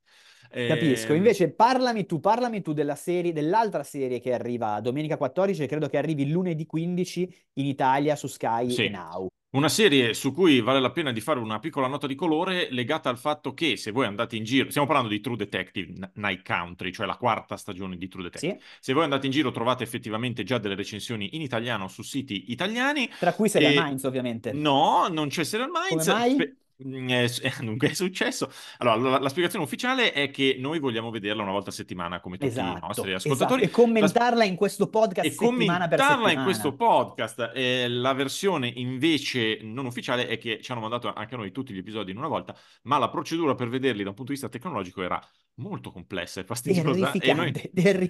Capisco. 0.51 1.13
Ehm, 1.13 1.17
Invece 1.19 1.53
parlami 1.53 2.05
tu, 2.05 2.19
parlami 2.19 2.63
tu 2.63 2.73
della 2.73 2.97
serie, 2.97 3.33
dell'altra 3.33 3.85
serie 3.85 4.19
che 4.21 4.33
arriva 4.33 4.81
domenica 4.81 5.17
14 5.17 5.63
e 5.63 5.67
credo 5.67 5.89
che 5.89 5.99
arrivi 5.99 6.29
lunedì 6.31 6.67
15 6.67 7.33
in 7.55 7.67
Italia 7.67 8.17
su 8.17 8.27
Sky 8.27 8.71
Sì. 8.71 8.85
e 8.87 8.89
Now. 8.89 9.29
Una 9.55 9.69
serie 9.69 10.15
su 10.15 10.33
cui 10.33 10.61
vale 10.61 10.81
la 10.81 10.91
pena 10.91 11.13
di 11.13 11.21
fare 11.21 11.39
una 11.39 11.61
piccola 11.61 11.87
nota 11.87 12.09
di 12.09 12.17
colore 12.17 12.67
legata 12.73 13.09
al 13.09 13.17
fatto 13.17 13.55
che 13.55 13.77
se 13.77 13.93
voi 13.93 14.05
andate 14.05 14.35
in 14.35 14.43
giro, 14.43 14.69
stiamo 14.69 14.85
parlando 14.85 15.13
di 15.13 15.21
True 15.21 15.37
Detective 15.37 16.11
Night 16.15 16.45
Country, 16.45 16.91
cioè 16.91 17.07
la 17.07 17.15
quarta 17.15 17.57
stagione 17.57 17.97
di 17.97 18.09
True 18.09 18.25
Detective. 18.25 18.59
Sì? 18.59 18.67
Se 18.81 18.93
voi 18.93 19.05
andate 19.05 19.27
in 19.27 19.33
giro 19.33 19.53
trovate 19.53 19.85
effettivamente 19.85 20.43
già 20.43 20.59
delle 20.59 20.75
recensioni 20.75 21.37
in 21.37 21.41
italiano 21.41 21.87
su 21.87 22.03
siti 22.03 22.51
italiani. 22.51 23.09
Tra 23.17 23.33
cui 23.33 23.49
Serial 23.49 23.75
E- 23.75 23.81
Minds, 23.81 24.03
ovviamente. 24.03 24.53
No, 24.53 25.07
non 25.09 25.29
c'è 25.29 25.45
Serial 25.45 25.71
Minds. 25.71 26.05
Come 26.05 26.19
mai? 26.19 26.35
Pe- 26.35 26.57
dunque 27.61 27.91
è 27.91 27.93
successo. 27.95 28.51
Allora, 28.79 29.11
la, 29.11 29.19
la 29.19 29.29
spiegazione 29.29 29.65
ufficiale 29.65 30.13
è 30.13 30.31
che 30.31 30.57
noi 30.59 30.79
vogliamo 30.79 31.11
vederla 31.11 31.43
una 31.43 31.53
volta 31.53 31.71
a 31.71 31.73
settimana 31.73 32.21
come 32.21 32.37
tutti 32.37 32.47
i 32.47 32.49
Esatto, 32.51 32.87
nostri 32.87 33.13
esatto. 33.13 33.33
ascoltatori. 33.33 33.63
E 33.63 33.71
commentarla 33.71 34.45
in 34.45 34.57
questo 34.57 34.89
podcast 34.89 35.27
e 35.27 35.31
settimana 35.31 35.89
per 35.89 35.99
commentarla 35.99 36.33
in 36.33 36.43
questo 36.43 36.75
podcast. 36.75 37.53
Eh, 37.55 37.89
la 37.89 38.13
versione 38.13 38.69
invece 38.69 39.59
non 39.63 39.87
ufficiale 39.87 40.27
è 40.27 40.39
che 40.39 40.61
ci 40.61 40.73
hanno 40.73 40.81
mandato 40.81 41.13
anche 41.13 41.35
a 41.35 41.39
noi 41.39 41.53
tutti 41.53 41.73
gli 41.73 41.79
episodi 41.79 42.11
in 42.11 42.19
una 42.19 42.29
volta, 42.29 42.57
ma 42.83 42.99
la 42.99 43.09
procedura 43.09 43.55
per 43.55 43.69
vederli 43.69 44.03
da 44.03 44.11
un 44.11 44.15
punto 44.15 44.33
di 44.33 44.39
vista 44.39 44.49
tecnologico 44.49 45.03
era 45.03 45.21
molto 45.57 45.91
complessa 45.93 46.41
e 46.41 46.45
fastidiosa 46.45 47.17
e 47.19 47.33
noi, 47.33 47.57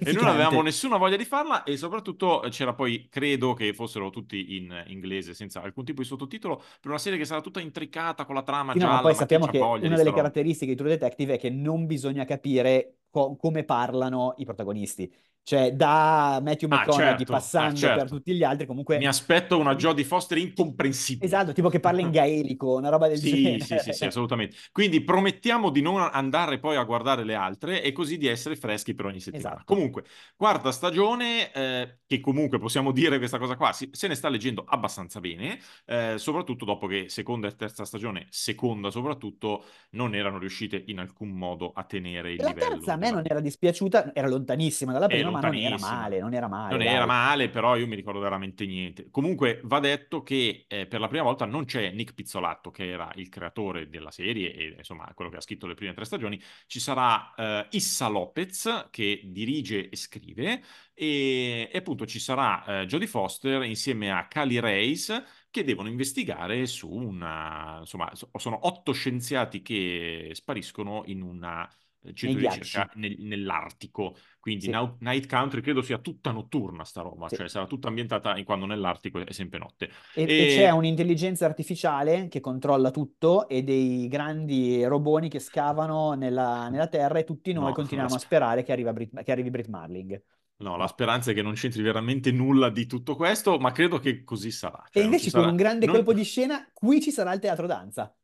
e 0.01 0.11
non 0.11 0.27
avevamo 0.27 0.61
nessuna 0.61 0.97
voglia 0.97 1.15
di 1.15 1.25
farla 1.25 1.63
e 1.63 1.77
soprattutto 1.77 2.41
c'era 2.49 2.73
poi, 2.73 3.07
credo 3.09 3.53
che 3.53 3.73
fossero 3.73 4.09
tutti 4.09 4.55
in 4.57 4.83
inglese 4.87 5.33
senza 5.33 5.61
alcun 5.61 5.83
tipo 5.85 6.01
di 6.01 6.07
sottotitolo 6.07 6.57
per 6.57 6.89
una 6.91 6.97
serie 6.99 7.17
che 7.17 7.25
sarà 7.25 7.41
tutta 7.41 7.59
intricata 7.59 8.25
con 8.25 8.35
la 8.35 8.43
trama 8.43 8.75
Sì, 8.75 8.79
no, 8.79 8.99
gialla, 8.99 8.99
poi 8.99 9.13
ma 9.13 9.25
chi 9.25 9.35
sappiamo 9.35 9.47
che 9.47 9.77
una 9.79 9.95
delle 9.95 10.11
roba? 10.11 10.11
caratteristiche 10.11 10.71
di 10.73 10.77
True 10.77 10.89
Detective 10.89 11.35
è 11.35 11.37
che 11.39 11.49
non 11.49 11.85
bisogna 11.85 12.25
capire 12.25 12.97
co- 13.09 13.37
come 13.37 13.63
parlano 13.63 14.33
i 14.37 14.43
protagonisti. 14.43 15.09
Cioè, 15.45 15.73
da 15.73 16.39
Matthew 16.41 16.67
Ah, 16.69 16.77
McConaughey 16.79 17.17
certo, 17.17 17.33
ah, 17.33 17.35
passando 17.35 17.79
per 17.79 17.85
certo. 17.91 18.15
tutti 18.15 18.33
gli 18.33 18.43
altri, 18.43 18.65
comunque... 18.65 18.97
Mi 18.97 19.05
aspetto 19.05 19.59
una 19.59 19.75
Jodie 19.75 20.03
Foster 20.03 20.39
incomprensibile. 20.39 21.25
Esatto, 21.27 21.53
tipo 21.53 21.69
che 21.69 21.79
parla 21.79 22.01
in 22.01 22.09
gaelico, 22.11 22.75
una 22.75 22.89
roba 22.89 23.07
del 23.07 23.19
Sì, 23.19 23.27
genere. 23.27 23.59
sì, 23.59 23.77
sì, 23.77 23.93
sì, 23.93 24.05
assolutamente. 24.05 24.55
Quindi 24.71 25.03
promettiamo 25.03 25.69
di 25.69 25.81
non 25.81 26.01
andare 26.11 26.59
poi 26.59 26.75
a 26.77 26.83
guardare 26.83 27.23
le 27.23 27.35
altre 27.35 27.83
e 27.83 27.91
così 27.91 28.17
di 28.17 28.25
essere 28.27 28.55
freschi 28.55 28.95
per 28.95 29.05
ogni 29.05 29.19
settimana. 29.19 29.57
Esatto. 29.57 29.73
Comunque, 29.75 30.03
quarta 30.35 30.71
stagione, 30.71 31.51
eh, 31.53 31.99
che 32.07 32.19
comunque 32.19 32.57
possiamo 32.59 32.91
dire 32.91 33.17
questa 33.19 33.37
cosa 33.37 33.55
qua, 33.55 33.71
si- 33.71 33.89
se 33.91 34.07
ne 34.07 34.15
sta 34.15 34.29
leggendo 34.29 34.63
abbastanza 34.67 35.19
bene, 35.19 35.59
eh, 35.85 36.15
soprattutto 36.17 36.65
dopo 36.65 36.87
che 36.87 37.07
seconda 37.09 37.47
e 37.47 37.55
terza 37.55 37.85
stagione, 37.85 38.27
seconda 38.31 38.89
soprattutto, 38.91 39.65
non 39.91 40.15
erano 40.15 40.37
riuscite 40.39 40.83
in 40.87 40.99
alcun 40.99 41.29
modo 41.29 41.71
a 41.73 41.83
tenere 41.83 42.33
il 42.33 42.41
la 42.41 42.47
livello. 42.47 42.75
terza 42.77 42.93
a 42.93 42.95
me 42.97 43.11
non 43.11 43.23
era 43.25 43.39
dispiaciuta, 43.39 44.13
era 44.13 44.27
lontanissima 44.27 44.91
dalla 44.91 45.09
prima, 45.09 45.31
ma 45.35 45.41
non 45.41 45.55
era 45.57 45.77
male, 45.77 46.19
non 46.19 46.33
era 46.33 46.47
male, 46.47 46.75
Non 46.75 46.81
dai. 46.81 46.93
era 46.93 47.05
male, 47.05 47.49
però 47.49 47.75
io 47.77 47.85
mi 47.87 47.95
ricordo 47.95 48.19
veramente 48.19 48.65
niente. 48.65 49.09
Comunque 49.11 49.61
va 49.63 49.79
detto 49.79 50.23
che 50.23 50.65
eh, 50.67 50.87
per 50.87 50.99
la 50.99 51.07
prima 51.07 51.23
volta 51.23 51.45
non 51.45 51.65
c'è 51.65 51.91
Nick 51.91 52.13
Pizzolatto, 52.15 52.71
che 52.71 52.89
era 52.89 53.11
il 53.15 53.29
creatore 53.29 53.87
della 53.87 54.09
serie 54.11 54.53
e 54.53 54.75
insomma 54.77 55.11
quello 55.13 55.29
che 55.29 55.37
ha 55.37 55.41
scritto 55.41 55.67
le 55.67 55.75
prime 55.75 55.93
tre 55.93 56.05
stagioni. 56.05 56.41
Ci 56.65 56.79
sarà 56.79 57.33
eh, 57.35 57.67
Issa 57.71 58.07
Lopez, 58.07 58.87
che 58.89 59.21
dirige 59.25 59.89
e 59.89 59.95
scrive, 59.95 60.63
e, 60.93 61.69
e 61.71 61.77
appunto 61.77 62.05
ci 62.05 62.19
sarà 62.19 62.81
eh, 62.81 62.85
Jodie 62.87 63.07
Foster 63.07 63.63
insieme 63.63 64.11
a 64.11 64.27
Cali 64.27 64.59
Reis 64.59 65.23
che 65.49 65.63
devono 65.63 65.87
investigare 65.89 66.65
su 66.65 66.89
una... 66.91 67.77
insomma, 67.79 68.13
so- 68.15 68.29
sono 68.37 68.65
otto 68.67 68.91
scienziati 68.91 69.61
che 69.61 70.31
spariscono 70.33 71.03
in 71.05 71.21
una 71.21 71.67
eh, 72.01 72.13
centro 72.13 72.39
di 72.39 72.47
ricerca 72.47 72.89
nell'Artico. 72.95 74.15
Quindi 74.45 74.65
Sì. 74.65 74.69
Nau- 74.69 74.97
Night 74.99 75.25
Country 75.25 75.59
credo 75.61 75.81
sia 75.81 75.97
tutta 75.97 76.29
notturna 76.29 76.83
sta 76.83 77.01
roba, 77.01 77.27
Sì. 77.27 77.35
cioè 77.35 77.49
sarà 77.49 77.65
tutta 77.65 77.87
ambientata 77.87 78.37
in 78.37 78.43
quando 78.43 78.67
nell'Artico 78.67 79.17
è 79.19 79.31
sempre 79.33 79.57
notte. 79.57 79.89
E, 80.13 80.21
E- 80.21 80.43
e 80.43 80.55
c'è 80.55 80.69
un'intelligenza 80.69 81.47
artificiale 81.47 82.27
che 82.27 82.41
controlla 82.41 82.91
tutto 82.91 83.47
e 83.47 83.63
dei 83.63 84.07
grandi 84.07 84.85
roboni 84.85 85.29
che 85.29 85.39
scavano 85.39 86.13
nella, 86.13 86.69
nella 86.69 86.85
terra 86.85 87.17
e 87.17 87.23
tutti 87.23 87.53
noi 87.53 87.69
No, 87.69 87.71
continuiamo 87.73 88.11
la 88.11 88.17
a 88.17 88.19
sperare 88.19 88.61
che, 88.63 88.71
arriva 88.71 88.93
Brit- 88.93 89.23
che 89.23 89.31
arrivi 89.31 89.49
Brit 89.49 89.67
Marling. 89.67 90.21
No, 90.57 90.77
la 90.77 90.85
speranza 90.85 91.31
è 91.31 91.33
che 91.33 91.41
non 91.41 91.53
c'entri 91.55 91.81
veramente 91.81 92.31
nulla 92.31 92.69
di 92.69 92.85
tutto 92.85 93.15
questo, 93.15 93.57
ma 93.57 93.71
credo 93.71 93.97
che 93.97 94.23
così 94.23 94.51
sarà. 94.51 94.77
E 94.83 94.89
Cioè, 94.91 95.01
non 95.01 95.11
invece 95.11 95.31
con 95.31 95.39
sarà- 95.39 95.51
un 95.51 95.57
grande 95.57 95.85
non- 95.87 95.95
colpo 95.95 96.13
di 96.13 96.23
scena, 96.23 96.69
qui 96.71 97.01
ci 97.01 97.09
sarà 97.09 97.33
il 97.33 97.39
teatro 97.39 97.65
danza. 97.65 98.15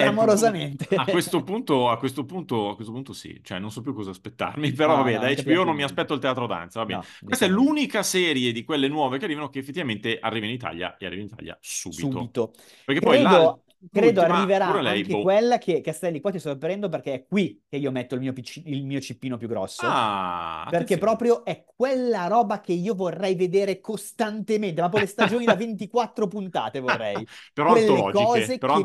Eh. 0.00 0.74
A 0.94 1.06
questo 1.06 1.42
punto, 1.42 1.88
a 1.88 1.98
questo 1.98 2.24
punto, 2.24 2.70
a 2.70 2.74
questo 2.74 2.92
punto 2.92 3.12
sì, 3.12 3.40
cioè 3.42 3.58
non 3.58 3.70
so 3.70 3.80
più 3.80 3.92
cosa 3.94 4.10
aspettarmi, 4.10 4.72
però 4.74 4.96
No, 4.96 4.96
vabbè, 4.96 5.12
no, 5.12 5.18
da 5.18 5.28
non 5.28 5.34
HBO 5.34 5.64
non 5.64 5.74
più 5.74 5.76
mi 5.76 5.82
aspetto 5.82 6.14
il 6.14 6.20
teatro 6.20 6.46
danza, 6.46 6.80
va 6.80 6.86
bene. 6.86 7.00
No, 7.00 7.26
Questa 7.26 7.46
è 7.46 7.48
l'unica 7.48 8.02
serie 8.02 8.52
di 8.52 8.64
quelle 8.64 8.88
nuove 8.88 9.18
che 9.18 9.24
arrivano 9.24 9.48
che 9.48 9.58
effettivamente 9.60 10.18
arriva 10.18 10.46
in 10.46 10.52
Italia 10.52 10.96
e 10.96 11.06
arriva 11.06 11.22
in 11.22 11.28
Italia 11.28 11.58
subito. 11.60 12.00
Subito. 12.00 12.52
Perché 12.84 13.00
poi 13.00 13.18
Credo, 13.18 13.64
credo 13.90 14.20
l'ultima, 14.22 14.34
arriverà 14.38 14.80
lei, 14.80 15.00
anche 15.00 15.16
boh. 15.16 15.22
quella 15.22 15.58
che, 15.58 15.80
Castelli, 15.80 16.20
qua 16.20 16.30
ti 16.30 16.38
sto 16.38 16.50
sorprendendo 16.50 16.88
perché 16.88 17.14
è 17.14 17.26
qui 17.26 17.64
che 17.68 17.76
io 17.76 17.90
metto 17.90 18.14
il 18.14 18.20
mio, 18.20 18.32
PC 18.32 18.62
il 18.66 18.84
mio 18.84 19.00
cippino 19.00 19.36
più 19.36 19.48
grosso. 19.48 19.86
Ah, 19.86 20.66
Perché 20.68 20.98
attenzione. 20.98 20.98
proprio 20.98 21.44
è 21.44 21.64
quella 21.64 22.26
roba 22.28 22.60
che 22.60 22.72
io 22.72 22.94
vorrei 22.94 23.34
vedere 23.34 23.80
costantemente, 23.80 24.80
ma 24.80 24.88
poi 24.88 25.00
le 25.00 25.06
stagioni 25.06 25.46
da 25.46 25.54
24 25.56 26.26
puntate 26.28 26.80
vorrei. 26.80 27.26
Però 27.52 27.70
Quelle 27.70 27.86
antologiche, 27.86 28.58
però 28.58 28.74
che 28.74 28.84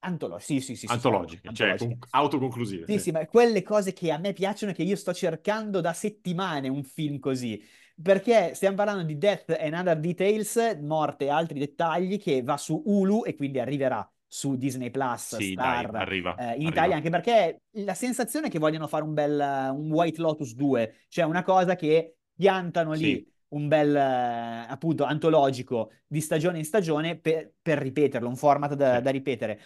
antologiche. 0.00 0.02
Antolo- 0.02 0.38
sì, 0.38 0.60
sì, 0.60 0.76
sì, 0.76 0.88
sì, 0.88 0.92
antologiche, 0.92 1.52
certo, 1.52 1.52
cioè 1.52 1.68
antologiche. 1.70 1.98
con- 1.98 2.08
autoconclusive. 2.10 2.86
Sì, 2.86 2.98
sì. 2.98 2.98
sì, 2.98 3.10
ma 3.12 3.26
quelle 3.26 3.62
cose 3.62 3.92
che 3.92 4.10
a 4.10 4.18
me 4.18 4.32
piacciono, 4.32 4.72
che 4.72 4.82
io 4.82 4.96
sto 4.96 5.12
cercando 5.14 5.80
da 5.80 5.92
settimane 5.92 6.68
un 6.68 6.82
film 6.82 7.18
così. 7.18 7.62
Perché 8.02 8.54
stiamo 8.54 8.76
parlando 8.76 9.02
di 9.04 9.18
Death 9.18 9.50
and 9.60 9.74
Other 9.74 9.98
Details, 10.00 10.78
morte 10.80 11.26
e 11.26 11.28
altri 11.28 11.58
dettagli, 11.58 12.18
che 12.18 12.42
va 12.42 12.56
su 12.56 12.82
Hulu 12.84 13.24
e 13.26 13.36
quindi 13.36 13.60
arriverà 13.60 14.10
su 14.26 14.56
Disney 14.56 14.90
Plus, 14.90 15.36
Sì, 15.36 15.54
dai, 15.54 15.84
Star, 15.84 15.94
arriva, 15.94 16.30
eh, 16.34 16.54
in 16.56 16.66
arriva. 16.66 16.68
Italia, 16.68 16.96
anche 16.96 17.10
perché 17.10 17.62
la 17.72 17.94
sensazione 17.94 18.46
è 18.46 18.50
che 18.50 18.58
vogliono 18.58 18.86
fare 18.88 19.04
un 19.04 19.12
bel 19.14 19.38
un 19.74 19.90
White 19.90 20.20
Lotus 20.20 20.54
2, 20.54 21.04
cioè 21.08 21.24
una 21.24 21.42
cosa 21.42 21.74
che 21.76 22.16
piantano 22.34 22.92
lì 22.92 23.22
Sì. 23.22 23.28
un 23.48 23.68
bel 23.68 23.94
appunto 23.96 25.04
antologico 25.04 25.92
di 26.06 26.20
stagione 26.20 26.58
in 26.58 26.64
stagione 26.64 27.18
per, 27.18 27.52
per 27.60 27.78
ripeterlo, 27.78 28.28
un 28.28 28.36
format 28.36 28.74
da, 28.74 28.96
Sì. 28.96 29.00
da 29.00 29.10
ripetere. 29.10 29.60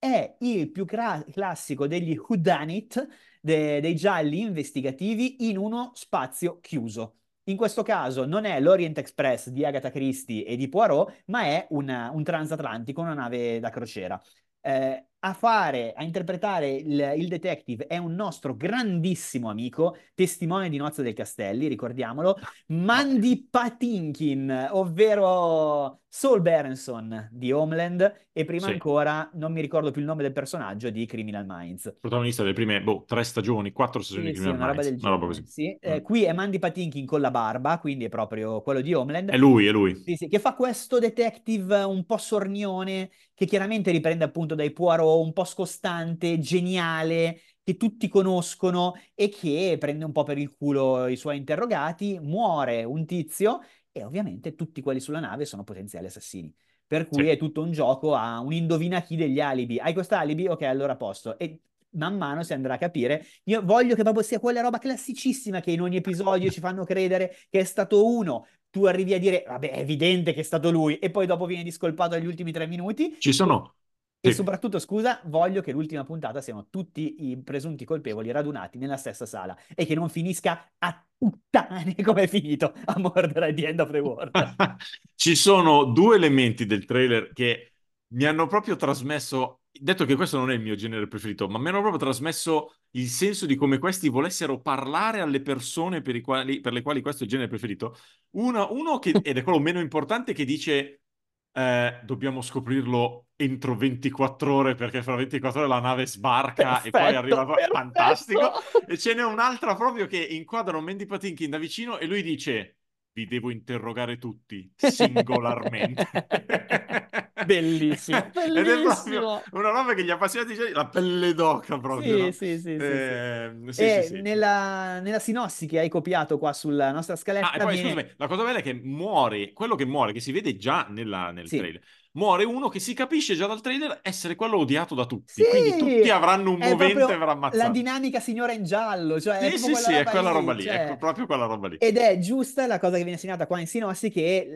È 0.00 0.36
il 0.40 0.70
più 0.70 0.86
cra- 0.86 1.22
classico 1.30 1.86
degli 1.86 2.16
whodunit, 2.16 3.06
de- 3.40 3.80
dei 3.80 3.94
gialli 3.94 4.40
investigativi 4.40 5.48
in 5.48 5.58
uno 5.58 5.92
spazio 5.94 6.58
chiuso. 6.60 7.16
In 7.44 7.56
questo 7.56 7.82
caso 7.82 8.24
non 8.24 8.44
è 8.46 8.60
l'Orient 8.60 8.96
Express 8.98 9.48
di 9.50 9.64
Agatha 9.64 9.90
Christie 9.90 10.46
e 10.46 10.56
di 10.56 10.68
Poirot, 10.68 11.24
ma 11.26 11.42
è 11.42 11.66
una- 11.70 12.10
un 12.14 12.22
transatlantico, 12.24 13.00
una 13.02 13.12
nave 13.14 13.60
da 13.60 13.68
crociera. 13.70 14.20
Eh, 14.62 15.04
a 15.22 15.34
fare, 15.34 15.92
a 15.92 16.02
interpretare 16.02 16.70
il, 16.70 17.14
il 17.16 17.28
detective 17.28 17.86
è 17.86 17.98
un 17.98 18.14
nostro 18.14 18.56
grandissimo 18.56 19.50
amico, 19.50 19.96
testimone 20.14 20.70
di 20.70 20.78
Nozze 20.78 21.02
del 21.02 21.12
Castelli, 21.14 21.66
ricordiamolo, 21.68 22.38
Mandy 22.68 23.48
Patinkin, 23.50 24.68
ovvero 24.72 26.02
Saul 26.12 26.40
Berenson 26.42 27.28
di 27.30 27.52
Homeland 27.52 28.28
e 28.32 28.44
prima 28.44 28.66
Sì. 28.66 28.72
ancora, 28.72 29.30
non 29.34 29.52
mi 29.52 29.60
ricordo 29.60 29.92
più 29.92 30.00
il 30.00 30.06
nome 30.08 30.22
del 30.22 30.32
personaggio, 30.32 30.90
di 30.90 31.06
Criminal 31.06 31.44
Minds. 31.46 31.96
Protagonista 32.02 32.42
delle 32.42 32.54
prime, 32.54 32.82
boh, 32.82 33.04
tre 33.06 33.22
stagioni, 33.24 33.72
quattro 33.72 34.00
stagioni 34.02 34.26
Sì, 34.26 34.32
di 34.32 34.34
sì, 34.34 34.38
Criminal 34.38 34.56
una 34.56 34.66
roba 34.66 34.82
Minds, 34.82 34.82
del 34.82 34.96
una 35.00 35.10
roba 35.10 35.26
genere. 35.26 35.26
così. 35.26 35.46
Sì. 35.46 35.72
Eh, 35.80 36.00
Mm. 36.00 36.02
qui 36.02 36.24
è 36.24 36.32
Mandy 36.32 36.58
Patinkin 36.58 37.06
con 37.06 37.20
la 37.20 37.30
barba, 37.30 37.78
quindi 37.78 38.06
è 38.06 38.08
proprio 38.08 38.60
quello 38.62 38.80
di 38.80 38.92
Homeland. 38.92 39.30
È 39.30 39.36
lui, 39.38 39.66
è 39.66 39.70
lui. 39.70 39.96
Sì, 40.02 40.16
sì, 40.16 40.28
che 40.28 40.38
fa 40.40 40.54
questo 40.54 40.98
detective 40.98 41.82
un 41.82 42.04
po' 42.06 42.16
sornione, 42.16 43.10
che 43.34 43.44
chiaramente 43.46 43.90
riprende 43.92 44.24
appunto 44.24 44.54
dai 44.54 44.72
Poirot, 44.72 45.24
un 45.24 45.32
po' 45.32 45.44
scostante, 45.44 46.38
geniale, 46.38 47.40
che 47.62 47.76
tutti 47.76 48.08
conoscono 48.08 48.94
e 49.14 49.28
che 49.28 49.76
prende 49.78 50.04
un 50.04 50.12
po' 50.12 50.24
per 50.24 50.38
il 50.38 50.50
culo 50.56 51.06
i 51.06 51.16
suoi 51.16 51.36
interrogati, 51.36 52.18
muore 52.20 52.82
un 52.82 53.04
tizio 53.06 53.60
e 53.92 54.04
ovviamente 54.04 54.54
tutti 54.54 54.80
quelli 54.80 55.00
sulla 55.00 55.20
nave 55.20 55.44
sono 55.44 55.64
potenziali 55.64 56.06
assassini. 56.06 56.52
Per 56.86 57.06
cui 57.06 57.24
Sì. 57.24 57.28
è 57.30 57.36
tutto 57.36 57.62
un 57.62 57.70
gioco 57.70 58.14
a 58.14 58.40
un 58.40 58.52
indovina 58.52 59.00
chi 59.02 59.16
degli 59.16 59.40
alibi. 59.40 59.78
Hai 59.78 59.92
questo 59.92 60.16
alibi? 60.16 60.48
Ok, 60.48 60.62
allora 60.62 60.94
a 60.94 60.96
posto. 60.96 61.38
E 61.38 61.60
man 61.90 62.16
mano 62.16 62.42
si 62.42 62.52
andrà 62.52 62.74
a 62.74 62.78
capire. 62.78 63.24
Io 63.44 63.62
voglio 63.62 63.94
che 63.94 64.02
proprio 64.02 64.22
sia 64.22 64.40
quella 64.40 64.60
roba 64.60 64.78
classicissima 64.78 65.60
che 65.60 65.70
in 65.70 65.80
ogni 65.80 65.96
episodio 65.96 66.50
ci 66.50 66.60
fanno 66.60 66.84
credere 66.84 67.36
che 67.48 67.60
è 67.60 67.64
stato 67.64 68.06
uno. 68.06 68.46
Tu 68.70 68.84
arrivi 68.84 69.14
a 69.14 69.18
dire, 69.18 69.44
vabbè, 69.46 69.70
è 69.70 69.78
evidente 69.80 70.32
che 70.32 70.40
è 70.40 70.44
stato 70.44 70.70
lui, 70.70 70.98
e 70.98 71.10
poi 71.10 71.26
dopo 71.26 71.46
viene 71.46 71.64
discolpato 71.64 72.14
agli 72.14 72.26
ultimi 72.26 72.52
tre 72.52 72.66
minuti. 72.66 73.16
Ci 73.18 73.32
sono... 73.32 73.74
E 74.22 74.30
sì. 74.30 74.34
soprattutto, 74.34 74.78
scusa, 74.78 75.20
voglio 75.24 75.62
che 75.62 75.72
l'ultima 75.72 76.04
puntata 76.04 76.42
siano 76.42 76.66
tutti 76.68 77.30
i 77.30 77.38
presunti 77.42 77.86
colpevoli 77.86 78.30
radunati 78.30 78.76
nella 78.76 78.98
stessa 78.98 79.24
sala 79.24 79.56
e 79.74 79.86
che 79.86 79.94
non 79.94 80.10
finisca 80.10 80.72
a 80.78 81.06
puttane 81.16 81.94
come 82.04 82.22
è 82.24 82.26
finito 82.26 82.74
a 82.84 82.98
mordere 82.98 83.48
at 83.48 83.54
the 83.54 83.66
end 83.66 83.80
of 83.80 83.90
the 83.90 83.98
world. 83.98 84.30
Ci 85.14 85.34
sono 85.34 85.84
due 85.84 86.16
elementi 86.16 86.66
del 86.66 86.84
trailer 86.84 87.32
che 87.32 87.72
mi 88.08 88.24
hanno 88.24 88.46
proprio 88.46 88.76
trasmesso, 88.76 89.60
detto 89.70 90.04
che 90.04 90.16
questo 90.16 90.36
non 90.36 90.50
è 90.50 90.54
il 90.54 90.60
mio 90.60 90.74
genere 90.74 91.08
preferito, 91.08 91.48
ma 91.48 91.58
mi 91.58 91.68
hanno 91.68 91.80
proprio 91.80 92.00
trasmesso 92.00 92.74
il 92.92 93.06
senso 93.06 93.46
di 93.46 93.54
come 93.54 93.78
questi 93.78 94.08
volessero 94.08 94.60
parlare 94.60 95.20
alle 95.20 95.40
persone 95.40 96.02
per, 96.02 96.16
i 96.16 96.20
quali, 96.20 96.60
per 96.60 96.74
le 96.74 96.82
quali 96.82 97.00
questo 97.00 97.22
è 97.22 97.24
il 97.24 97.30
genere 97.30 97.48
preferito. 97.48 97.96
Uno, 98.32 98.68
uno 98.72 98.98
che, 98.98 99.12
ed 99.22 99.38
è 99.38 99.42
quello 99.42 99.60
meno 99.60 99.80
importante, 99.80 100.34
che 100.34 100.44
dice 100.44 101.02
eh, 101.52 102.00
dobbiamo 102.04 102.42
scoprirlo 102.42 103.26
entro 103.36 103.74
24 103.74 104.54
ore 104.54 104.74
perché 104.74 105.02
fra 105.02 105.14
24 105.14 105.60
ore 105.60 105.68
la 105.68 105.80
nave 105.80 106.06
sbarca 106.06 106.82
e 106.82 106.90
poi 106.90 107.12
Perfetto, 107.12 107.18
arriva... 107.18 107.46
perfetto. 107.46 107.72
Fantastico! 107.72 108.52
E 108.86 108.98
ce 108.98 109.14
n'è 109.14 109.24
un'altra 109.24 109.74
proprio 109.74 110.06
che 110.06 110.18
inquadrano 110.18 110.80
Mandy 110.80 111.06
Patinkin 111.06 111.50
da 111.50 111.58
vicino 111.58 111.98
e 111.98 112.06
lui 112.06 112.22
dice 112.22 112.79
vi 113.20 113.26
devo 113.26 113.50
interrogare 113.50 114.18
tutti 114.18 114.70
singolarmente. 114.76 116.08
Bellissimo, 117.42 118.30
Ed 118.52 118.68
è 118.68 118.80
proprio 118.80 119.24
bellissimo. 119.24 119.48
una 119.52 119.70
roba 119.70 119.94
che 119.94 120.04
gli 120.04 120.10
appassionati 120.10 120.54
di 120.54 120.70
la 120.72 120.88
pelle 120.88 121.34
d'oca 121.34 121.78
proprio, 121.78 122.16
Sì, 122.16 122.18
no? 122.18 122.32
sì, 122.32 122.58
sì, 122.58 122.80
sì, 122.80 122.98
sì. 122.98 123.12
Eh, 123.12 123.54
sì, 123.70 123.88
E 123.88 123.90
sì, 123.90 124.02
sì. 124.02 124.22
nella, 124.22 125.00
nella 125.00 125.18
sinossi 125.18 125.66
che 125.66 125.78
hai 125.80 125.88
copiato 125.88 126.38
qua 126.38 126.52
sulla 126.52 126.92
nostra 126.92 127.16
scaletta 127.16 127.50
Ah, 127.52 127.56
e 127.56 127.60
poi 127.60 127.72
viene... 127.72 127.78
scusami, 127.78 128.06
la 128.18 128.26
cosa 128.28 128.44
bella 128.44 128.58
è 128.58 128.62
che 128.62 128.74
muore, 128.74 129.52
quello 129.54 129.74
che 129.74 129.86
muore, 129.86 130.12
che 130.12 130.20
si 130.20 130.30
vede 130.30 130.56
già 130.56 130.86
nella- 130.90 131.30
nel 131.30 131.52
trailer, 131.54 131.80
muore 132.12 132.44
uno 132.44 132.68
che 132.68 132.80
si 132.80 132.92
capisce 132.94 133.34
già 133.34 133.46
dal 133.46 133.60
trailer 133.60 134.00
essere 134.02 134.34
quello 134.34 134.58
odiato 134.58 134.94
da 134.94 135.06
tutti. 135.06 135.32
Sì, 135.32 135.44
Quindi 135.44 135.76
tutti 135.76 136.10
avranno 136.10 136.50
un 136.50 136.60
è 136.60 136.70
movente 136.70 136.94
proprio 136.94 137.18
per 137.18 137.28
ammazzare. 137.28 137.62
La 137.64 137.68
dinamica 137.70 138.20
signora 138.20 138.52
in 138.52 138.64
giallo, 138.64 139.20
cioè 139.20 139.38
è 139.38 139.50
Sì, 139.50 139.56
proprio 139.58 139.76
sì, 139.76 139.82
sì, 139.84 139.92
è 139.92 140.04
quella 140.04 140.30
roba 140.30 140.52
lì, 140.52 140.62
cioè- 140.64 140.74
ecco, 140.74 140.96
proprio 140.96 141.26
quella 141.26 141.46
roba 141.46 141.68
lì. 141.68 141.76
Ed 141.76 141.96
è 141.96 142.18
giusta 142.18 142.66
la 142.66 142.78
cosa 142.78 142.96
che 142.96 143.02
viene 143.04 143.18
segnata 143.18 143.46
qua 143.46 143.60
in 143.60 143.66
sinossi 143.66 144.10
che 144.10 144.46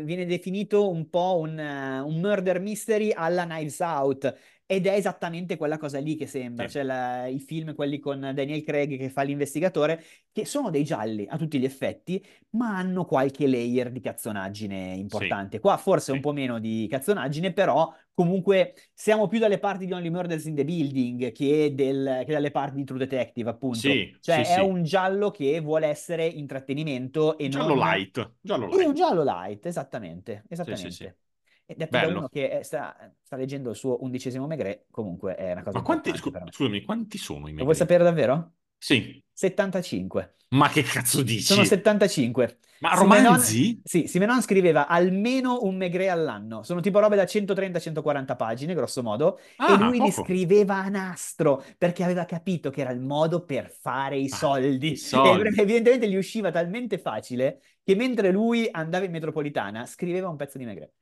l- 0.00 0.04
viene 0.04 0.24
definito 0.26 0.88
un 0.90 1.08
po' 1.10 1.38
un, 1.38 1.58
eh, 1.58 2.00
un 2.00 2.18
murder 2.20 2.60
mystery 2.60 3.12
alla 3.14 3.44
Knives 3.44 3.80
Out. 3.80 4.34
Ed 4.72 4.86
è 4.86 4.92
esattamente 4.94 5.56
quella 5.58 5.76
cosa 5.76 5.98
lì 5.98 6.16
che 6.16 6.26
sembra, 6.26 6.66
Sì. 6.66 6.68
cioè 6.68 6.82
la- 6.82 7.26
i 7.26 7.38
film, 7.40 7.74
quelli 7.74 7.98
con 7.98 8.20
Daniel 8.20 8.62
Craig 8.62 8.96
che 8.96 9.10
fa 9.10 9.20
l'investigatore, 9.22 10.02
che 10.32 10.46
sono 10.46 10.70
dei 10.70 10.82
gialli 10.82 11.26
a 11.28 11.36
tutti 11.36 11.58
gli 11.58 11.64
effetti, 11.66 12.24
ma 12.50 12.76
hanno 12.78 13.04
qualche 13.04 13.46
layer 13.46 13.90
di 13.92 14.00
cazzonaggine 14.00 14.94
importante. 14.94 15.60
Qua 15.60 15.76
forse 15.76 16.06
sì. 16.06 16.10
un 16.12 16.20
po' 16.20 16.32
meno 16.32 16.58
di 16.58 16.86
cazzonaggine, 16.88 17.52
però 17.52 17.92
comunque 18.14 18.74
siamo 18.94 19.26
più 19.28 19.38
dalle 19.38 19.58
parti 19.58 19.84
di 19.84 19.92
Only 19.92 20.08
Murders 20.10 20.44
in 20.46 20.54
the 20.54 20.64
Building 20.64 21.32
che, 21.32 21.74
del- 21.74 22.22
che 22.24 22.32
dalle 22.32 22.50
parti 22.50 22.76
di 22.76 22.84
True 22.84 22.98
Detective, 22.98 23.50
appunto. 23.50 23.78
Sì, 23.78 24.16
Cioè 24.20 24.36
sì, 24.44 24.52
è 24.52 24.54
sì. 24.54 24.60
un 24.60 24.82
giallo 24.84 25.30
che 25.30 25.60
vuole 25.60 25.86
essere 25.88 26.26
intrattenimento 26.26 27.36
e 27.36 27.48
Giallo 27.48 27.74
non... 27.74 27.78
light, 27.78 28.32
giallo 28.40 28.70
È 28.70 28.74
un 28.74 28.80
light. 28.80 28.92
giallo 28.94 29.22
light, 29.22 29.66
esattamente, 29.66 30.44
sì, 30.46 30.52
esattamente. 30.54 31.16
E 31.66 31.74
detto 31.74 31.96
da 31.98 32.00
Bello. 32.06 32.18
uno 32.18 32.28
che 32.28 32.50
eh, 32.58 32.62
sta, 32.64 32.94
sta 33.22 33.36
leggendo 33.36 33.70
il 33.70 33.76
suo 33.76 34.02
undicesimo 34.02 34.46
Maigret, 34.46 34.86
comunque 34.90 35.34
è 35.36 35.52
una 35.52 35.62
cosa 35.62 35.78
Ma 35.78 35.84
quanti, 35.84 36.14
scu- 36.16 36.50
scusami, 36.50 36.82
quanti 36.84 37.18
sono 37.18 37.38
i 37.38 37.40
Lo 37.40 37.44
Maigret? 37.46 37.64
vuoi 37.64 37.76
sapere 37.76 38.04
davvero? 38.04 38.52
Sì, 38.76 39.22
75. 39.32 40.34
ma 40.50 40.68
che 40.68 40.82
cazzo 40.82 41.22
dici? 41.22 41.42
Sono 41.42 41.64
75. 41.64 42.58
Ma 42.80 42.96
Simenon- 42.96 43.24
romanzi? 43.24 43.80
Sì, 43.84 44.08
Simenon 44.08 44.42
scriveva 44.42 44.88
almeno 44.88 45.60
un 45.62 45.76
Maigret 45.76 46.08
all'anno. 46.10 46.64
Sono 46.64 46.80
tipo 46.80 46.98
robe 46.98 47.14
da 47.14 47.24
130-140 47.24 48.34
pagine, 48.34 48.74
grosso 48.74 49.02
modo. 49.04 49.38
Ah, 49.56 49.72
e 49.74 49.76
lui 49.78 50.00
li 50.00 50.10
poco. 50.10 50.24
scriveva 50.24 50.78
a 50.82 50.88
nastro 50.88 51.62
perché 51.78 52.02
aveva 52.02 52.24
capito 52.24 52.70
che 52.70 52.80
era 52.80 52.90
il 52.90 53.00
modo 53.00 53.44
per 53.44 53.70
fare 53.70 54.16
i 54.18 54.26
Ah, 54.28 54.34
soldi. 54.36 54.90
i 54.92 54.96
soldi. 54.96 55.46
E 55.56 55.60
evidentemente 55.62 56.08
gli 56.08 56.16
usciva 56.16 56.50
talmente 56.50 56.98
facile 56.98 57.60
che 57.84 57.94
mentre 57.94 58.32
lui 58.32 58.68
andava 58.70 59.04
in 59.04 59.12
metropolitana 59.12 59.86
scriveva 59.86 60.28
un 60.28 60.36
pezzo 60.36 60.58
di 60.58 60.64
Maigret. 60.64 60.92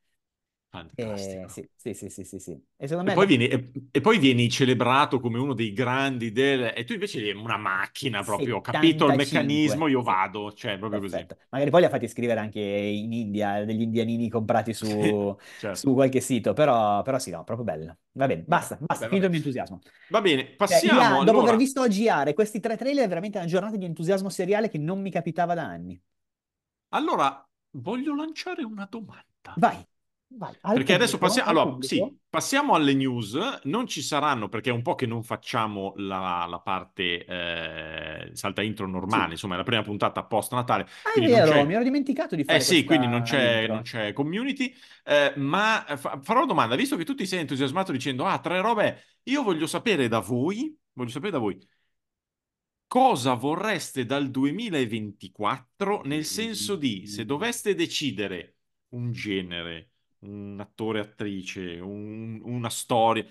Fantastico. 0.70 1.46
Eh, 1.46 1.48
sì, 1.48 1.68
sì, 1.74 1.94
sì, 1.94 2.08
sì, 2.08 2.24
sì, 2.24 2.38
sì. 2.38 2.62
E 2.76 2.86
secondo 2.86 3.10
E 3.10 3.14
me 3.14 3.18
poi, 3.18 3.26
vieni, 3.26 3.48
e, 3.48 3.72
e 3.90 4.00
poi 4.00 4.18
vieni 4.18 4.48
celebrato 4.48 5.18
come 5.18 5.38
uno 5.38 5.52
dei 5.52 5.72
grandi 5.72 6.30
del... 6.30 6.72
E 6.76 6.84
tu 6.84 6.92
invece 6.92 7.18
sei 7.18 7.32
una 7.32 7.56
macchina 7.56 8.22
proprio, 8.22 8.58
ho 8.58 8.60
capito 8.60 9.06
il 9.06 9.10
75, 9.10 9.40
meccanismo, 9.40 9.88
io 9.88 9.98
sì. 9.98 10.04
vado, 10.04 10.52
cioè 10.52 10.78
proprio 10.78 11.00
Perfetto. 11.00 11.36
Magari 11.50 11.70
poi 11.70 11.80
li 11.80 11.86
ha 11.86 11.90
fatti 11.90 12.06
scrivere 12.06 12.38
anche 12.38 12.60
in 12.60 13.12
India, 13.12 13.64
degli 13.64 13.80
indianini 13.80 14.28
comprati 14.28 14.72
su, 14.72 14.86
così. 14.86 15.36
Certo. 15.58 15.76
su 15.76 15.92
qualche 15.92 16.20
sito, 16.20 16.52
però, 16.52 17.02
però 17.02 17.18
sì, 17.18 17.30
no, 17.30 17.42
proprio 17.42 17.64
bello. 17.64 17.98
Va 18.12 18.26
bene, 18.28 18.44
basta, 18.46 18.78
basta, 18.80 19.06
finito 19.08 19.24
il 19.24 19.30
mio 19.30 19.40
entusiasmo. 19.40 19.80
Va 20.08 20.20
bene, 20.20 20.44
Cioè, 20.44 20.56
passiamo 20.56 21.00
io, 21.00 21.24
dopo 21.24 21.30
allora... 21.30 21.42
aver 21.42 21.56
visto 21.56 21.82
Are, 21.82 22.32
questi 22.34 22.60
tre 22.60 22.76
trailer, 22.76 23.06
è 23.06 23.08
veramente 23.08 23.38
una 23.38 23.46
giornata 23.48 23.76
di 23.76 23.86
entusiasmo 23.86 24.28
seriale 24.28 24.68
che 24.68 24.78
non 24.78 25.00
mi 25.00 25.10
capitava 25.10 25.54
da 25.54 25.64
anni. 25.64 26.00
Allora, 26.90 27.44
voglio 27.72 28.14
lanciare 28.14 28.62
una 28.64 28.86
domanda. 28.88 29.54
Vai, 29.56 29.84
vai, 30.36 30.54
Perché 30.72 30.94
adesso 30.94 31.18
pubblico, 31.18 31.18
passiamo, 31.18 31.48
al 31.50 31.56
allora, 31.56 31.82
sì, 31.82 32.18
passiamo 32.28 32.74
alle 32.74 32.94
news. 32.94 33.60
Non 33.64 33.86
ci 33.86 34.02
saranno, 34.02 34.48
perché 34.48 34.70
è 34.70 34.72
un 34.72 34.82
po' 34.82 34.94
che 34.94 35.06
non 35.06 35.22
facciamo 35.22 35.92
la, 35.96 36.46
la 36.48 36.60
parte 36.60 37.24
eh, 37.24 38.30
salta 38.34 38.62
intro 38.62 38.86
normale, 38.86 39.24
Sì. 39.26 39.32
insomma, 39.32 39.54
è 39.54 39.56
la 39.58 39.62
prima 39.64 39.82
puntata 39.82 40.24
post 40.24 40.52
Natale. 40.54 40.86
Ah, 41.02 41.12
è 41.20 41.26
vero, 41.28 41.64
mi 41.64 41.74
ero 41.74 41.82
dimenticato 41.82 42.36
di 42.36 42.44
fare 42.44 42.58
Eh 42.58 42.62
sì, 42.62 42.84
quindi 42.84 43.06
non 43.06 43.22
c'è, 43.22 43.66
non 43.66 43.82
c'è 43.82 44.12
community, 44.12 44.72
eh, 45.04 45.32
ma 45.36 45.84
eh, 45.86 45.96
fa- 45.96 46.20
farò 46.22 46.38
una 46.40 46.48
domanda, 46.48 46.76
visto 46.76 46.96
che 46.96 47.04
tu 47.04 47.14
ti 47.14 47.26
sei 47.26 47.40
entusiasmato 47.40 47.90
dicendo, 47.92 48.24
ah, 48.26 48.38
tre 48.38 48.60
robe, 48.60 49.04
io 49.24 49.42
voglio 49.42 49.66
sapere 49.66 50.08
da 50.08 50.20
voi, 50.20 50.76
voglio 50.92 51.10
sapere 51.10 51.32
da 51.32 51.38
voi, 51.38 51.58
cosa 52.86 53.34
vorreste 53.34 54.04
dal 54.04 54.30
2024, 54.30 56.02
nel 56.04 56.24
senso 56.24 56.76
di, 56.76 57.06
se 57.06 57.24
doveste 57.24 57.74
decidere 57.74 58.56
un 58.90 59.12
genere, 59.12 59.90
un 60.20 60.58
attore, 60.60 61.00
attrice, 61.00 61.78
un- 61.80 62.40
una 62.44 62.70
storia, 62.70 63.24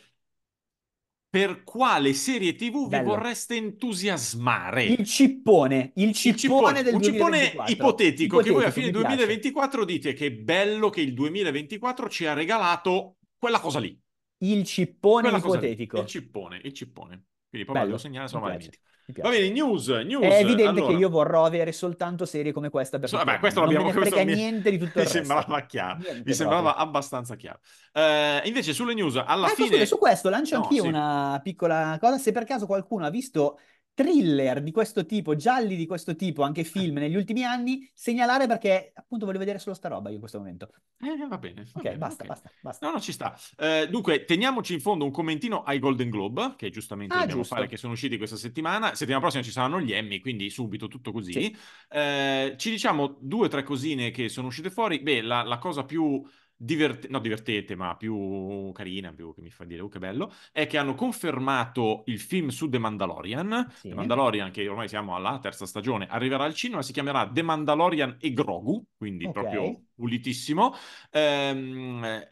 per 1.29 1.63
quale 1.63 2.13
serie 2.13 2.55
TV 2.55 2.87
vi 2.87 2.87
Bello. 2.87 3.09
vorreste 3.09 3.55
entusiasmare? 3.55 4.83
Il 4.83 5.05
cippone, 5.05 5.91
il 5.95 6.13
Il 6.23 6.35
cippone 6.35 6.35
cippone- 6.35 6.83
del 6.83 6.95
un 6.95 7.01
cippone 7.01 7.37
2024. 7.37 7.73
ipotetico, 7.73 8.39
che 8.39 8.49
voi 8.51 8.65
a 8.65 8.71
Ipotetico, 8.71 8.71
fine 8.71 8.85
mi 8.87 8.91
piace. 8.97 9.15
2024 9.15 9.85
dite 9.85 10.13
che 10.13 10.25
è 10.27 10.31
bello 10.31 10.89
che 10.89 11.01
il 11.01 11.13
2024 11.13 12.09
ci 12.09 12.25
ha 12.25 12.33
regalato 12.33 13.17
quella 13.37 13.59
cosa 13.59 13.79
lì. 13.79 13.99
Il 14.41 14.63
cippone 14.65 15.21
Quella 15.21 15.37
ipotetico. 15.37 15.99
Il 15.99 16.07
cippone, 16.07 16.61
il 16.63 16.73
cippone. 16.73 17.23
Quindi 17.49 17.65
poi 17.67 17.75
lo 17.77 17.81
Bello, 17.81 17.85
devo 17.85 17.97
segnare, 17.97 18.27
se 18.27 18.35
mi 18.35 18.41
no 18.41 18.47
me 18.47 18.53
la 18.53 18.57
piace, 18.59 18.71
dimentico. 18.71 18.87
mi 19.05 19.21
Va 19.23 19.29
bene, 19.29 19.49
news, 19.49 19.87
news. 19.87 20.23
È 20.23 20.39
evidente 20.39 20.69
allora. 20.81 20.87
che 20.93 20.99
io 20.99 21.09
vorrò 21.09 21.45
avere 21.45 21.71
soltanto 21.71 22.25
serie 22.25 22.51
come 22.51 22.69
questa 22.69 22.99
per 22.99 23.09
So- 23.09 23.17
vabbè, 23.17 23.39
questo 23.39 23.65
Non 23.65 23.73
me 23.85 23.91
questo 23.93 24.23
mi- 24.23 24.35
niente 24.35 24.69
di 24.69 24.77
tutto 24.77 24.99
il 24.99 25.05
mi 25.05 25.09
sembrava 25.09 25.65
chiaro. 25.65 25.97
Niente 25.99 26.23
Mi 26.25 26.33
sembrava 26.35 26.61
proprio. 26.73 26.85
abbastanza 26.85 27.35
chiaro. 27.35 27.59
Eh, 27.91 28.41
invece 28.45 28.73
sulle 28.73 28.93
news, 28.93 29.15
alla 29.15 29.47
Ah, 29.47 29.49
ecco, 29.51 29.55
fine... 29.63 29.69
scusa, 29.77 29.85
su 29.85 29.97
questo 29.97 30.29
lancio 30.29 30.57
No, 30.57 30.61
anch'io 30.63 30.83
sì. 30.83 30.87
una 30.87 31.39
piccola 31.43 31.97
cosa. 31.99 32.17
Se 32.19 32.31
per 32.31 32.43
caso 32.43 32.67
qualcuno 32.67 33.05
ha 33.05 33.09
visto 33.09 33.59
thriller 34.03 34.61
di 34.61 34.71
questo 34.71 35.05
tipo, 35.05 35.35
gialli 35.35 35.75
di 35.75 35.85
questo 35.85 36.15
tipo, 36.15 36.43
anche 36.43 36.63
film 36.63 36.97
negli 36.97 37.15
ultimi 37.15 37.43
anni, 37.43 37.89
segnalare 37.93 38.47
perché 38.47 38.91
appunto 38.95 39.25
voglio 39.25 39.39
vedere 39.39 39.59
solo 39.59 39.75
sta 39.75 39.89
roba 39.89 40.07
io 40.09 40.13
in 40.15 40.19
questo 40.21 40.37
momento. 40.37 40.69
Eh, 41.01 41.27
va 41.27 41.37
bene, 41.37 41.69
va 41.73 41.79
Ok, 41.79 41.83
bene, 41.83 41.97
basta, 41.97 42.23
ok. 42.23 42.25
basta, 42.25 42.51
basta. 42.59 42.85
No, 42.85 42.91
no, 42.93 42.99
ci 42.99 43.11
sta. 43.13 43.37
Eh, 43.57 43.87
dunque, 43.89 44.25
teniamoci 44.25 44.73
in 44.73 44.81
fondo 44.81 45.05
un 45.05 45.11
commentino 45.11 45.63
ai 45.63 45.79
Golden 45.79 46.09
Globe, 46.09 46.55
che 46.57 46.69
giustamente 46.69 47.15
Ah, 47.15 47.19
dobbiamo 47.19 47.41
giusto. 47.41 47.55
fare, 47.55 47.67
che 47.67 47.77
sono 47.77 47.93
usciti 47.93 48.17
questa 48.17 48.35
settimana. 48.35 48.95
Settimana 48.95 49.21
prossima 49.21 49.43
ci 49.43 49.51
saranno 49.51 49.79
gli 49.79 49.93
Emmy, 49.93 50.19
quindi 50.19 50.49
subito 50.49 50.87
tutto 50.87 51.11
così. 51.13 51.31
Sì. 51.31 51.57
Eh, 51.89 52.55
ci 52.57 52.69
diciamo 52.69 53.17
due 53.21 53.45
o 53.45 53.49
tre 53.49 53.63
cosine 53.63 54.11
che 54.11 54.27
sono 54.29 54.47
uscite 54.47 54.69
fuori. 54.69 54.99
Beh, 55.01 55.21
la, 55.21 55.43
la 55.43 55.57
cosa 55.57 55.83
più 55.85 56.21
diverte- 56.61 57.07
no, 57.07 57.19
divertente, 57.19 57.75
ma 57.75 57.95
più 57.95 58.71
carina, 58.73 59.13
più 59.13 59.33
che 59.33 59.41
mi 59.41 59.49
fa 59.49 59.63
dire, 59.63 59.81
oh 59.81 59.87
che 59.87 59.99
bello, 59.99 60.33
è 60.51 60.67
che 60.67 60.77
hanno 60.77 60.93
confermato 60.95 62.03
il 62.07 62.19
film 62.19 62.49
su 62.49 62.67
The 62.69 62.77
Mandalorian. 62.79 63.71
Sì. 63.71 63.89
The 63.89 63.95
Mandalorian, 63.95 64.51
che 64.51 64.67
ormai 64.67 64.87
siamo 64.89 65.15
alla 65.15 65.39
terza 65.39 65.65
stagione, 65.65 66.07
arriverà 66.07 66.43
al 66.43 66.53
cinema, 66.53 66.81
si 66.81 66.91
chiamerà 66.93 67.29
The 67.31 67.41
Mandalorian 67.41 68.17
e 68.19 68.33
Grogu, 68.33 68.83
quindi 68.97 69.29
Ok. 69.29 69.39
proprio 69.39 69.83
pulitissimo. 69.95 70.73
Ehm, 71.11 72.27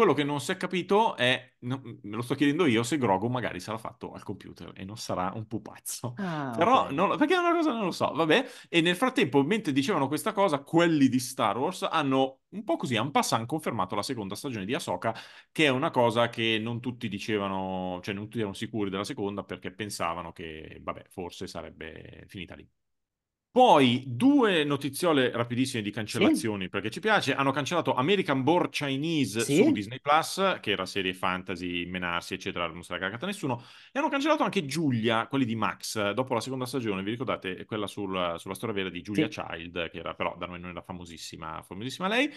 quello 0.00 0.14
che 0.14 0.24
non 0.24 0.40
si 0.40 0.50
è 0.50 0.56
capito 0.56 1.14
è, 1.14 1.56
no, 1.60 1.80
me 1.82 2.16
lo 2.16 2.22
sto 2.22 2.34
chiedendo 2.34 2.64
io, 2.64 2.82
se 2.82 2.96
Grogu 2.96 3.28
magari 3.28 3.60
sarà 3.60 3.76
fatto 3.76 4.12
al 4.12 4.22
computer 4.22 4.72
e 4.74 4.82
non 4.84 4.96
sarà 4.96 5.30
un 5.34 5.46
pupazzo. 5.46 6.14
Ah, 6.16 6.54
Però, 6.56 6.86
ok. 6.86 6.90
non- 6.92 7.18
perché 7.18 7.34
è 7.34 7.38
una 7.38 7.52
cosa 7.52 7.72
non 7.72 7.84
lo 7.84 7.90
so, 7.90 8.10
vabbè. 8.14 8.46
E 8.70 8.80
nel 8.80 8.96
frattempo, 8.96 9.42
mentre 9.42 9.72
dicevano 9.72 10.08
questa 10.08 10.32
cosa, 10.32 10.60
quelli 10.62 11.08
di 11.10 11.18
Star 11.18 11.58
Wars 11.58 11.82
hanno 11.82 12.40
un 12.48 12.64
po' 12.64 12.76
così, 12.76 12.94
en 12.94 13.10
passant, 13.10 13.46
confermato 13.46 13.94
la 13.94 14.02
seconda 14.02 14.34
stagione 14.34 14.64
di 14.64 14.74
Ahsoka, 14.74 15.14
che 15.52 15.66
è 15.66 15.68
una 15.68 15.90
cosa 15.90 16.28
che 16.30 16.58
non 16.58 16.80
tutti 16.80 17.06
dicevano, 17.08 18.00
cioè 18.02 18.14
non 18.14 18.24
tutti 18.24 18.38
erano 18.38 18.54
sicuri 18.54 18.88
della 18.88 19.04
seconda 19.04 19.44
perché 19.44 19.70
pensavano 19.72 20.32
che, 20.32 20.78
vabbè, 20.82 21.04
forse 21.10 21.46
sarebbe 21.46 22.24
finita 22.26 22.54
lì. 22.54 22.66
Poi 23.52 24.04
due 24.06 24.62
notiziole 24.62 25.32
rapidissime 25.32 25.82
di 25.82 25.90
cancellazioni 25.90 26.68
perché 26.68 26.88
ci 26.88 27.00
piace. 27.00 27.34
Hanno 27.34 27.50
cancellato 27.50 27.94
American 27.94 28.44
Born 28.44 28.70
Chinese 28.70 29.40
Sì. 29.40 29.56
su 29.56 29.72
Disney 29.72 29.98
Plus, 30.00 30.58
che 30.60 30.70
era 30.70 30.86
serie 30.86 31.12
fantasy, 31.14 31.84
menarsi, 31.86 32.34
eccetera, 32.34 32.68
non 32.68 32.84
se 32.84 32.92
l'ha 32.92 33.00
cagata 33.00 33.26
nessuno. 33.26 33.60
E 33.90 33.98
hanno 33.98 34.08
cancellato 34.08 34.44
anche 34.44 34.64
Giulia, 34.66 35.26
quelli 35.26 35.44
di 35.44 35.56
Max, 35.56 36.12
dopo 36.12 36.32
la 36.34 36.40
seconda 36.40 36.64
stagione. 36.64 37.02
Vi 37.02 37.10
ricordate? 37.10 37.64
Quella 37.64 37.88
sul- 37.88 38.34
sulla 38.38 38.54
storia 38.54 38.74
vera 38.74 38.88
di 38.88 39.00
Julia 39.00 39.28
Sì. 39.28 39.40
Child, 39.40 39.90
che 39.90 39.98
era 39.98 40.14
però 40.14 40.36
da 40.38 40.46
noi 40.46 40.60
non 40.60 40.70
era 40.70 40.82
famosissima, 40.82 41.60
famosissima 41.66 42.06
lei. 42.06 42.32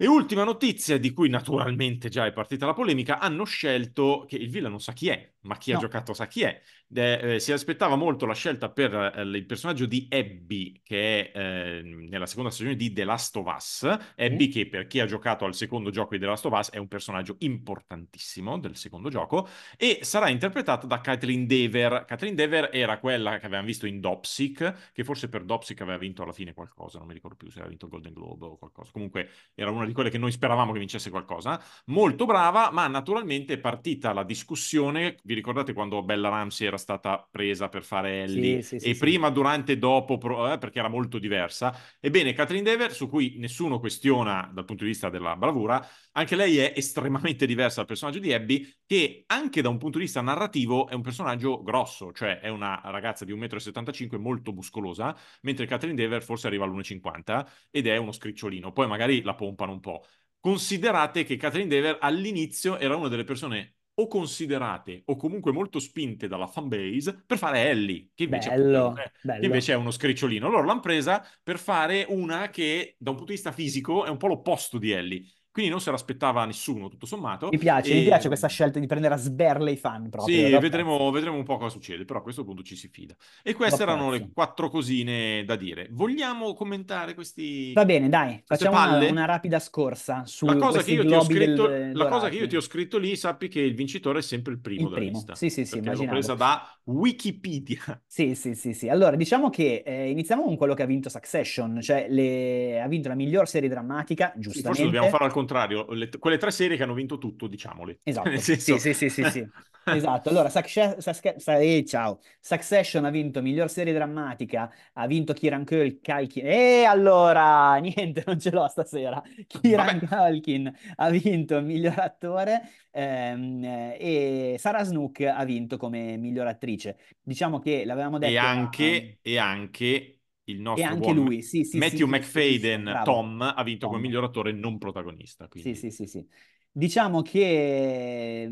E 0.00 0.06
ultima 0.06 0.44
notizia, 0.44 0.96
di 0.96 1.12
cui 1.12 1.28
naturalmente 1.28 2.08
già 2.08 2.24
è 2.24 2.32
partita 2.32 2.66
la 2.66 2.72
polemica, 2.72 3.18
hanno 3.18 3.42
scelto 3.44 4.24
che 4.28 4.36
il 4.36 4.48
villain 4.48 4.70
non 4.70 4.80
sa 4.80 4.92
chi 4.92 5.08
è, 5.08 5.34
ma 5.42 5.56
chi 5.56 5.70
ha 5.72 5.74
No. 5.74 5.80
giocato 5.80 6.12
sa 6.14 6.26
chi 6.26 6.42
è. 6.42 6.60
Eh, 6.94 7.34
eh, 7.34 7.40
si 7.40 7.52
aspettava 7.52 7.96
molto 7.96 8.26
la 8.26 8.34
scelta 8.34 8.70
per 8.70 8.94
eh, 8.94 9.22
il 9.22 9.46
personaggio 9.46 9.86
di 9.86 10.06
Abby, 10.10 10.80
che 10.82 11.30
è 11.30 11.38
eh, 11.38 11.82
nella 11.82 12.26
seconda 12.26 12.50
stagione 12.50 12.76
di 12.76 12.92
The 12.92 13.04
Last 13.04 13.36
of 13.36 13.46
Us. 13.54 13.82
Abby, 14.16 14.48
che 14.48 14.68
per 14.68 14.86
chi 14.86 15.00
ha 15.00 15.06
giocato 15.06 15.44
al 15.44 15.54
secondo 15.54 15.90
gioco 15.90 16.14
di 16.14 16.20
The 16.20 16.26
Last 16.26 16.46
of 16.46 16.58
Us, 16.58 16.70
è 16.70 16.78
un 16.78 16.88
personaggio 16.88 17.36
importantissimo 17.40 18.58
del 18.58 18.76
secondo 18.76 19.08
gioco, 19.08 19.48
e 19.76 20.00
sarà 20.02 20.28
interpretata 20.28 20.86
da 20.86 21.00
Kathleen 21.00 21.46
Dever. 21.46 22.04
Kathleen 22.06 22.34
Dever 22.34 22.70
era 22.72 22.98
quella 22.98 23.38
che 23.38 23.46
avevamo 23.46 23.66
visto 23.66 23.86
in 23.86 24.00
Dopsic, 24.00 24.90
che 24.92 25.04
forse 25.04 25.28
per 25.28 25.44
Dopsic 25.44 25.80
aveva 25.80 25.98
vinto 25.98 26.22
alla 26.22 26.32
fine 26.32 26.52
qualcosa, 26.54 26.98
non 26.98 27.06
mi 27.06 27.14
ricordo 27.14 27.36
più 27.36 27.48
se 27.48 27.54
aveva 27.58 27.68
vinto 27.68 27.86
il 27.86 27.90
Golden 27.92 28.12
Globe 28.12 28.46
o 28.46 28.56
qualcosa. 28.58 28.90
Comunque 28.92 29.28
era 29.54 29.70
una 29.70 29.86
di 29.86 29.92
quelle 29.92 30.10
che 30.10 30.18
noi 30.18 30.32
speravamo 30.32 30.72
che 30.72 30.78
vincesse 30.78 31.10
qualcosa. 31.10 31.62
Molto 31.86 32.24
brava, 32.26 32.70
ma 32.72 32.86
naturalmente 32.88 33.54
è 33.54 33.58
partita 33.58 34.12
la 34.12 34.24
discussione 34.24 35.16
vi 35.28 35.34
ricordate 35.34 35.74
quando 35.74 36.02
Bella 36.02 36.30
Ramsey 36.30 36.66
era 36.66 36.78
stata 36.78 37.28
presa 37.30 37.68
per 37.68 37.84
fare 37.84 38.22
Ellie? 38.22 38.62
Sì, 38.62 38.78
sì, 38.78 38.88
e 38.88 38.94
sì, 38.94 38.98
prima, 38.98 39.28
durante 39.28 39.72
e 39.72 39.76
dopo, 39.76 40.16
pro- 40.16 40.50
eh, 40.50 40.56
perché 40.56 40.78
era 40.78 40.88
molto 40.88 41.18
diversa. 41.18 41.78
Ebbene, 42.00 42.32
Catherine 42.32 42.64
Dever, 42.64 42.94
su 42.94 43.10
cui 43.10 43.34
nessuno 43.36 43.78
questiona 43.78 44.50
dal 44.50 44.64
punto 44.64 44.84
di 44.84 44.90
vista 44.90 45.10
della 45.10 45.36
bravura, 45.36 45.86
anche 46.12 46.34
lei 46.34 46.56
è 46.56 46.72
estremamente 46.74 47.44
diversa 47.44 47.76
dal 47.76 47.86
personaggio 47.86 48.20
di 48.20 48.32
Abby, 48.32 48.66
che 48.86 49.24
anche 49.26 49.60
da 49.60 49.68
un 49.68 49.76
punto 49.76 49.98
di 49.98 50.04
vista 50.04 50.22
narrativo 50.22 50.88
è 50.88 50.94
un 50.94 51.02
personaggio 51.02 51.62
grosso, 51.62 52.10
cioè 52.12 52.40
è 52.40 52.48
una 52.48 52.80
ragazza 52.84 53.26
di 53.26 53.32
1,75 53.32 54.16
m 54.16 54.22
molto 54.22 54.52
muscolosa, 54.52 55.14
mentre 55.42 55.66
Catherine 55.66 55.94
Dever 55.94 56.22
forse 56.22 56.46
arriva 56.46 56.64
all'1,50 56.64 57.46
ed 57.70 57.86
è 57.86 57.98
uno 57.98 58.12
scricciolino. 58.12 58.72
Poi 58.72 58.86
magari 58.86 59.20
la 59.20 59.34
pompano 59.34 59.72
un 59.72 59.80
po'. 59.80 60.06
Considerate 60.40 61.24
che 61.24 61.36
Catherine 61.36 61.68
Dever 61.68 61.98
all'inizio 62.00 62.78
era 62.78 62.96
una 62.96 63.08
delle 63.08 63.24
persone 63.24 63.77
o 64.00 64.06
considerate 64.06 65.02
o 65.06 65.16
comunque 65.16 65.52
molto 65.52 65.78
spinte 65.80 66.28
dalla 66.28 66.46
fanbase 66.46 67.22
per 67.26 67.38
fare 67.38 67.68
Ellie, 67.68 68.10
che 68.14 68.24
invece, 68.24 68.50
bello, 68.50 68.94
è, 68.96 69.10
bello. 69.20 69.40
che 69.40 69.46
invece 69.46 69.72
è 69.72 69.76
uno 69.76 69.90
scricciolino. 69.90 70.48
Loro 70.48 70.64
l'hanno 70.64 70.80
presa 70.80 71.24
per 71.42 71.58
fare 71.58 72.06
una 72.08 72.48
che 72.48 72.94
da 72.98 73.10
un 73.10 73.16
punto 73.16 73.32
di 73.32 73.36
vista 73.36 73.52
fisico 73.52 74.04
è 74.04 74.08
un 74.08 74.16
po' 74.16 74.28
l'opposto 74.28 74.78
di 74.78 74.92
Ellie. 74.92 75.24
Quindi 75.58 75.74
non 75.74 75.82
se 75.82 75.90
l'aspettava 75.90 76.44
nessuno, 76.44 76.88
tutto 76.88 77.04
sommato. 77.04 77.48
Mi 77.50 77.58
piace, 77.58 77.90
e... 77.90 77.94
mi 77.96 78.04
piace 78.04 78.28
questa 78.28 78.46
scelta 78.46 78.78
di 78.78 78.86
prendere 78.86 79.14
a 79.14 79.16
sberle 79.16 79.72
i 79.72 79.76
fan 79.76 80.08
proprio. 80.08 80.32
Sì, 80.32 80.56
vedremo, 80.56 81.10
vedremo, 81.10 81.36
un 81.36 81.42
po' 81.42 81.56
cosa 81.56 81.70
succede, 81.70 82.04
però 82.04 82.20
a 82.20 82.22
questo 82.22 82.44
punto 82.44 82.62
ci 82.62 82.76
si 82.76 82.86
fida. 82.86 83.16
E 83.42 83.54
queste 83.54 83.82
erano 83.82 84.12
le 84.12 84.30
quattro 84.32 84.68
cosine 84.68 85.42
da 85.44 85.56
dire. 85.56 85.88
Vogliamo 85.90 86.54
commentare 86.54 87.14
questi... 87.14 87.72
Va 87.72 87.84
bene, 87.84 88.08
dai, 88.08 88.40
facciamo 88.46 88.76
una, 88.76 89.10
una, 89.10 89.24
rapida 89.24 89.58
scorsa 89.58 90.22
su 90.26 90.46
la 90.46 90.54
cosa, 90.54 90.80
che 90.80 90.92
io 90.92 91.04
ti 91.04 91.12
ho 91.12 91.24
scritto, 91.24 91.66
del, 91.66 91.96
la 91.96 92.06
cosa 92.06 92.28
che 92.28 92.36
io 92.36 92.46
ti 92.46 92.54
ho 92.54 92.60
scritto 92.60 92.96
lì, 92.96 93.16
sappi 93.16 93.48
che 93.48 93.58
il 93.58 93.74
vincitore 93.74 94.20
è 94.20 94.22
sempre 94.22 94.52
il 94.52 94.60
primo 94.60 94.82
il 94.82 94.88
della 94.90 95.00
primo. 95.00 95.16
lista. 95.16 95.34
Sì, 95.34 95.50
sì, 95.50 95.64
sì, 95.64 95.78
l'ho 95.78 95.86
immaginavo. 95.86 96.12
presa 96.12 96.34
da 96.34 96.78
Wikipedia. 96.84 98.00
Sì, 98.06 98.34
sì, 98.36 98.54
sì, 98.54 98.72
sì. 98.72 98.88
Allora, 98.88 99.16
diciamo 99.16 99.50
che 99.50 99.82
eh, 99.84 100.08
iniziamo 100.08 100.44
con 100.44 100.56
quello 100.56 100.74
che 100.74 100.84
ha 100.84 100.86
vinto 100.86 101.08
Succession, 101.08 101.80
cioè 101.82 102.06
le... 102.08 102.80
ha 102.80 102.86
vinto 102.86 103.08
la 103.08 103.16
miglior 103.16 103.48
serie 103.48 103.68
drammatica, 103.68 104.30
Sì, 104.34 104.40
giustamente. 104.40 104.68
forse 104.68 104.84
dobbiamo 104.84 105.08
fare 105.08 105.24
al 105.24 105.32
contrario, 105.32 105.46
le- 105.54 106.08
quelle 106.18 106.36
tre 106.38 106.50
serie 106.50 106.76
che 106.76 106.82
hanno 106.82 106.94
vinto 106.94 107.18
tutto, 107.18 107.46
diciamole. 107.46 108.00
Esatto, 108.08 108.40
senso... 108.40 108.78
sì, 108.78 108.92
sì, 108.92 109.08
sì, 109.08 109.08
sì, 109.10 109.30
sì. 109.30 109.50
Esatto, 109.90 110.28
allora 110.28 110.50
Succe- 110.50 110.96
Succe- 111.00 111.36
eh, 111.36 111.84
ciao. 111.86 112.20
Succession 112.40 113.06
ha 113.06 113.10
vinto 113.10 113.40
miglior 113.40 113.70
serie 113.70 113.94
drammatica, 113.94 114.70
ha 114.92 115.06
vinto 115.06 115.32
Kieran 115.32 115.64
Culkin, 115.64 116.46
e 116.46 116.84
allora, 116.84 117.76
niente, 117.80 118.22
non 118.26 118.38
ce 118.38 118.50
l'ho 118.50 118.68
stasera. 118.68 119.22
Kieran 119.46 120.06
Culkin 120.06 120.70
ha 120.96 121.08
vinto 121.10 121.60
miglior 121.62 121.98
attore 122.00 122.60
ehm, 122.90 123.62
e 123.98 124.56
Sarah 124.58 124.82
Snook 124.84 125.20
ha 125.20 125.44
vinto 125.44 125.76
come 125.78 126.16
miglior 126.18 126.46
attrice. 126.48 126.98
Diciamo 127.22 127.58
che 127.58 127.84
l'avevamo 127.86 128.18
detto... 128.18 128.32
E 128.32 128.36
a- 128.38 128.50
anche, 128.50 129.18
e 129.22 129.38
anche 129.38 130.17
il 130.48 130.60
nostro 130.60 130.84
E 130.84 130.86
anche 130.86 131.12
lui, 131.12 131.42
sì, 131.42 131.64
sì, 131.64 131.78
Matthew 131.78 132.06
sì, 132.06 132.12
McFadden. 132.12 133.00
Tom, 133.04 133.40
ha 133.40 133.62
vinto 133.62 133.86
Tom. 133.86 133.94
come 133.94 134.06
miglior 134.06 134.24
attore 134.24 134.52
non 134.52 134.78
protagonista. 134.78 135.48
Quindi... 135.48 135.74
Sì, 135.74 135.90
sì, 135.90 135.90
sì, 135.90 136.06
sì. 136.06 136.26
Diciamo 136.70 137.22
che 137.22 138.50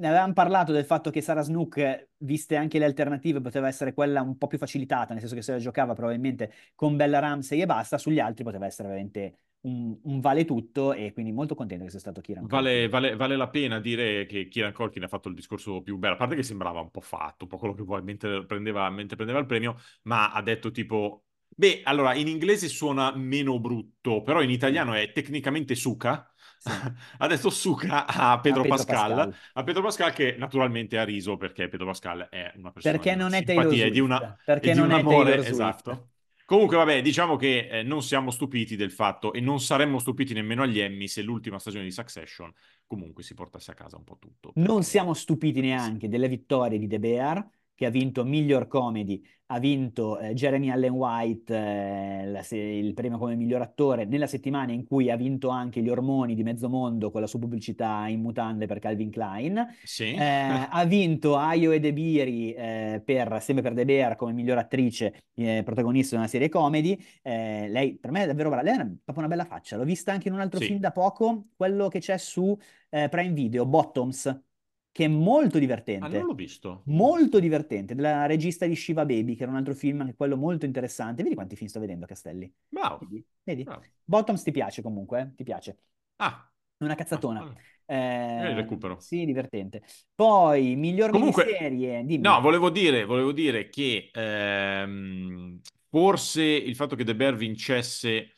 ne 0.00 0.08
avevamo 0.08 0.32
parlato 0.32 0.72
del 0.72 0.86
fatto 0.86 1.10
che 1.10 1.20
Sarah 1.20 1.42
Snook, 1.42 2.08
viste 2.18 2.56
anche 2.56 2.78
le 2.78 2.86
alternative, 2.86 3.42
poteva 3.42 3.68
essere 3.68 3.92
quella 3.92 4.22
un 4.22 4.38
po' 4.38 4.46
più 4.46 4.56
facilitata, 4.56 5.12
nel 5.12 5.20
senso 5.20 5.34
che 5.34 5.42
se 5.42 5.52
la 5.52 5.58
giocava 5.58 5.92
probabilmente 5.92 6.52
con 6.74 6.96
Bella 6.96 7.18
Ramsey 7.18 7.60
e 7.60 7.66
basta, 7.66 7.98
sugli 7.98 8.18
altri 8.18 8.42
poteva 8.42 8.64
essere 8.64 8.88
veramente 8.88 9.34
un, 9.62 9.94
un 10.04 10.20
vale 10.20 10.46
tutto 10.46 10.94
e 10.94 11.12
quindi 11.12 11.32
molto 11.32 11.54
contento 11.54 11.84
che 11.84 11.90
sia 11.90 11.98
stato 11.98 12.22
Kieran 12.22 12.46
Vale, 12.46 12.88
vale- 12.88 13.14
vale 13.14 13.36
la 13.36 13.50
pena 13.50 13.78
dire 13.78 14.24
che 14.24 14.48
Kieran 14.48 14.72
Culkin 14.72 15.02
ha 15.02 15.08
fatto 15.08 15.28
il 15.28 15.34
discorso 15.34 15.82
più 15.82 15.98
bello, 15.98 16.14
a 16.14 16.16
parte 16.16 16.34
che 16.34 16.42
sembrava 16.42 16.80
un 16.80 16.90
po' 16.90 17.02
fatto, 17.02 17.44
un 17.44 17.50
po' 17.50 17.58
quello 17.58 17.74
che 17.74 17.82
vuoi 17.82 18.02
mentre 18.02 18.46
prendeva, 18.46 18.88
mentre 18.88 19.16
prendeva 19.16 19.38
il 19.38 19.46
premio, 19.46 19.76
ma 20.04 20.32
ha 20.32 20.40
detto 20.40 20.70
tipo, 20.70 21.24
beh, 21.46 21.82
allora 21.84 22.14
in 22.14 22.26
inglese 22.28 22.68
suona 22.68 23.14
meno 23.14 23.60
brutto, 23.60 24.22
però 24.22 24.40
in 24.40 24.48
italiano 24.50 24.94
è 24.94 25.12
tecnicamente 25.12 25.74
suca. 25.74 26.24
Sì. 26.62 26.92
ha 27.18 27.26
detto 27.26 27.50
suca 27.50 28.06
a 28.06 28.38
Pedro, 28.40 28.62
A 28.62 28.64
Pedro 28.64 28.76
Pascal, 28.76 29.10
Pascal. 29.10 29.34
a 29.54 29.62
Pedro 29.64 29.82
Pascal 29.82 30.12
che 30.12 30.36
naturalmente 30.38 30.98
ha 30.98 31.04
riso 31.04 31.36
perché 31.36 31.68
Pedro 31.68 31.86
Pascal 31.86 32.28
è 32.30 32.52
una 32.56 32.70
persona 32.70 32.98
Perché 32.98 33.14
non 33.14 33.32
è 33.34 33.42
Taylor 33.44 33.76
e 33.82 33.90
di, 33.90 33.98
Swift. 33.98 34.00
una, 34.00 34.26
Perché 34.44 34.74
non 34.74 34.90
un 34.90 34.92
è 34.92 34.98
amore, 34.98 35.06
Taylor 35.06 35.40
Swift. 35.44 35.48
esatto. 35.48 36.10
Comunque, 36.44 36.76
vabbè, 36.76 37.00
diciamo 37.02 37.36
che 37.36 37.68
eh, 37.68 37.82
non 37.82 38.02
siamo 38.02 38.30
stupiti 38.30 38.74
del 38.76 38.90
fatto 38.90 39.32
e 39.32 39.40
non 39.40 39.60
saremmo 39.60 39.98
stupiti 40.00 40.34
nemmeno 40.34 40.62
agli 40.62 40.80
Emmy 40.80 41.06
se 41.08 41.22
l'ultima 41.22 41.58
stagione 41.60 41.84
di 41.84 41.92
Succession 41.92 42.52
comunque 42.86 43.22
si 43.22 43.34
portasse 43.34 43.70
a 43.70 43.74
casa 43.74 43.96
un 43.96 44.04
po' 44.04 44.18
tutto. 44.18 44.52
Non 44.54 44.82
siamo 44.82 45.14
stupiti 45.14 45.60
neanche 45.60 46.08
delle 46.08 46.28
vittorie 46.28 46.78
di 46.78 46.88
The 46.88 46.98
Bear, 46.98 47.48
che 47.80 47.86
ha 47.86 47.90
vinto 47.90 48.26
miglior 48.26 48.66
comedy, 48.66 49.22
ha 49.46 49.58
vinto 49.58 50.18
eh, 50.18 50.34
Jeremy 50.34 50.68
Allen 50.68 50.92
White 50.92 51.56
eh, 51.56 52.26
la 52.26 52.42
se- 52.42 52.58
il 52.58 52.92
premio 52.92 53.16
come 53.16 53.34
miglior 53.36 53.62
attore 53.62 54.04
nella 54.04 54.26
settimana 54.26 54.72
in 54.72 54.84
cui 54.84 55.10
ha 55.10 55.16
vinto 55.16 55.48
anche 55.48 55.80
Gli 55.80 55.88
Ormoni 55.88 56.34
di 56.34 56.42
Mezzomondo 56.42 57.10
con 57.10 57.22
la 57.22 57.26
sua 57.26 57.38
pubblicità 57.38 58.06
in 58.06 58.20
mutande 58.20 58.66
per 58.66 58.80
Calvin 58.80 59.08
Klein. 59.08 59.66
Sì. 59.82 60.12
Eh, 60.12 60.66
ha 60.68 60.84
vinto 60.84 61.36
Ayo 61.38 61.70
Edebiri 61.70 62.52
eh, 62.52 63.00
per, 63.02 63.38
sempre 63.40 63.62
per 63.62 63.72
The 63.72 63.86
Bear 63.86 64.14
come 64.14 64.34
miglior 64.34 64.58
attrice 64.58 65.22
eh, 65.32 65.62
protagonista 65.64 66.16
di 66.16 66.20
una 66.20 66.30
serie 66.30 66.50
comedy. 66.50 67.02
Eh, 67.22 67.66
lei 67.70 67.96
per 67.96 68.10
me 68.10 68.24
è 68.24 68.26
davvero 68.26 68.50
brava, 68.50 68.62
lei 68.62 68.74
ha 68.74 68.84
proprio 68.84 69.24
una 69.24 69.28
bella 69.28 69.46
faccia. 69.46 69.78
L'ho 69.78 69.84
vista 69.84 70.12
anche 70.12 70.28
in 70.28 70.34
un 70.34 70.40
altro 70.40 70.60
Sì. 70.60 70.66
film 70.66 70.80
da 70.80 70.92
poco, 70.92 71.46
quello 71.56 71.88
che 71.88 72.00
c'è 72.00 72.18
su 72.18 72.54
Prime 72.90 73.32
Video, 73.32 73.64
Bottoms, 73.64 74.48
che 74.92 75.04
è 75.04 75.08
molto 75.08 75.56
Ah, 75.56 75.60
divertente. 75.60 76.18
non 76.18 76.26
l'ho 76.26 76.34
visto. 76.34 76.82
Molto 76.86 77.38
divertente, 77.38 77.94
della 77.94 78.26
regista 78.26 78.66
di 78.66 78.74
Shiva 78.74 79.04
Baby, 79.04 79.34
che 79.36 79.42
era 79.42 79.52
un 79.52 79.58
altro 79.58 79.74
film, 79.74 80.00
anche 80.00 80.14
quello 80.14 80.36
molto 80.36 80.64
interessante. 80.66 81.22
Vedi 81.22 81.34
quanti 81.34 81.56
film 81.56 81.68
sto 81.68 81.80
vedendo, 81.80 82.06
Castelli? 82.06 82.52
Bravo. 82.68 82.98
Vedi? 82.98 83.24
Vedi? 83.42 83.62
bravo. 83.64 83.82
Bottoms 84.04 84.42
ti 84.42 84.50
piace 84.50 84.82
comunque, 84.82 85.20
eh? 85.20 85.34
Ti 85.36 85.44
piace? 85.44 85.78
Ah, 86.16 86.50
Una 86.78 86.94
cazzatona. 86.94 87.40
ah, 87.40 87.54
Eh, 87.92 88.54
recupero. 88.54 88.98
Sì, 89.00 89.24
divertente. 89.24 89.82
Poi, 90.14 90.76
miglior 90.76 91.10
Comunque- 91.10 91.44
miniserie, 91.44 92.04
dimmi. 92.04 92.22
No, 92.22 92.40
volevo 92.40 92.70
dire, 92.70 93.04
volevo 93.04 93.32
dire 93.32 93.68
che 93.68 94.10
ehm, 94.12 95.60
forse 95.88 96.42
il 96.44 96.74
fatto 96.76 96.94
che 96.96 97.04
The 97.04 97.14
Bear 97.16 97.34
vincesse 97.34 98.36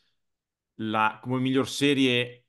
la, 0.75 1.19
come 1.21 1.39
miglior 1.39 1.67
serie 1.69 2.42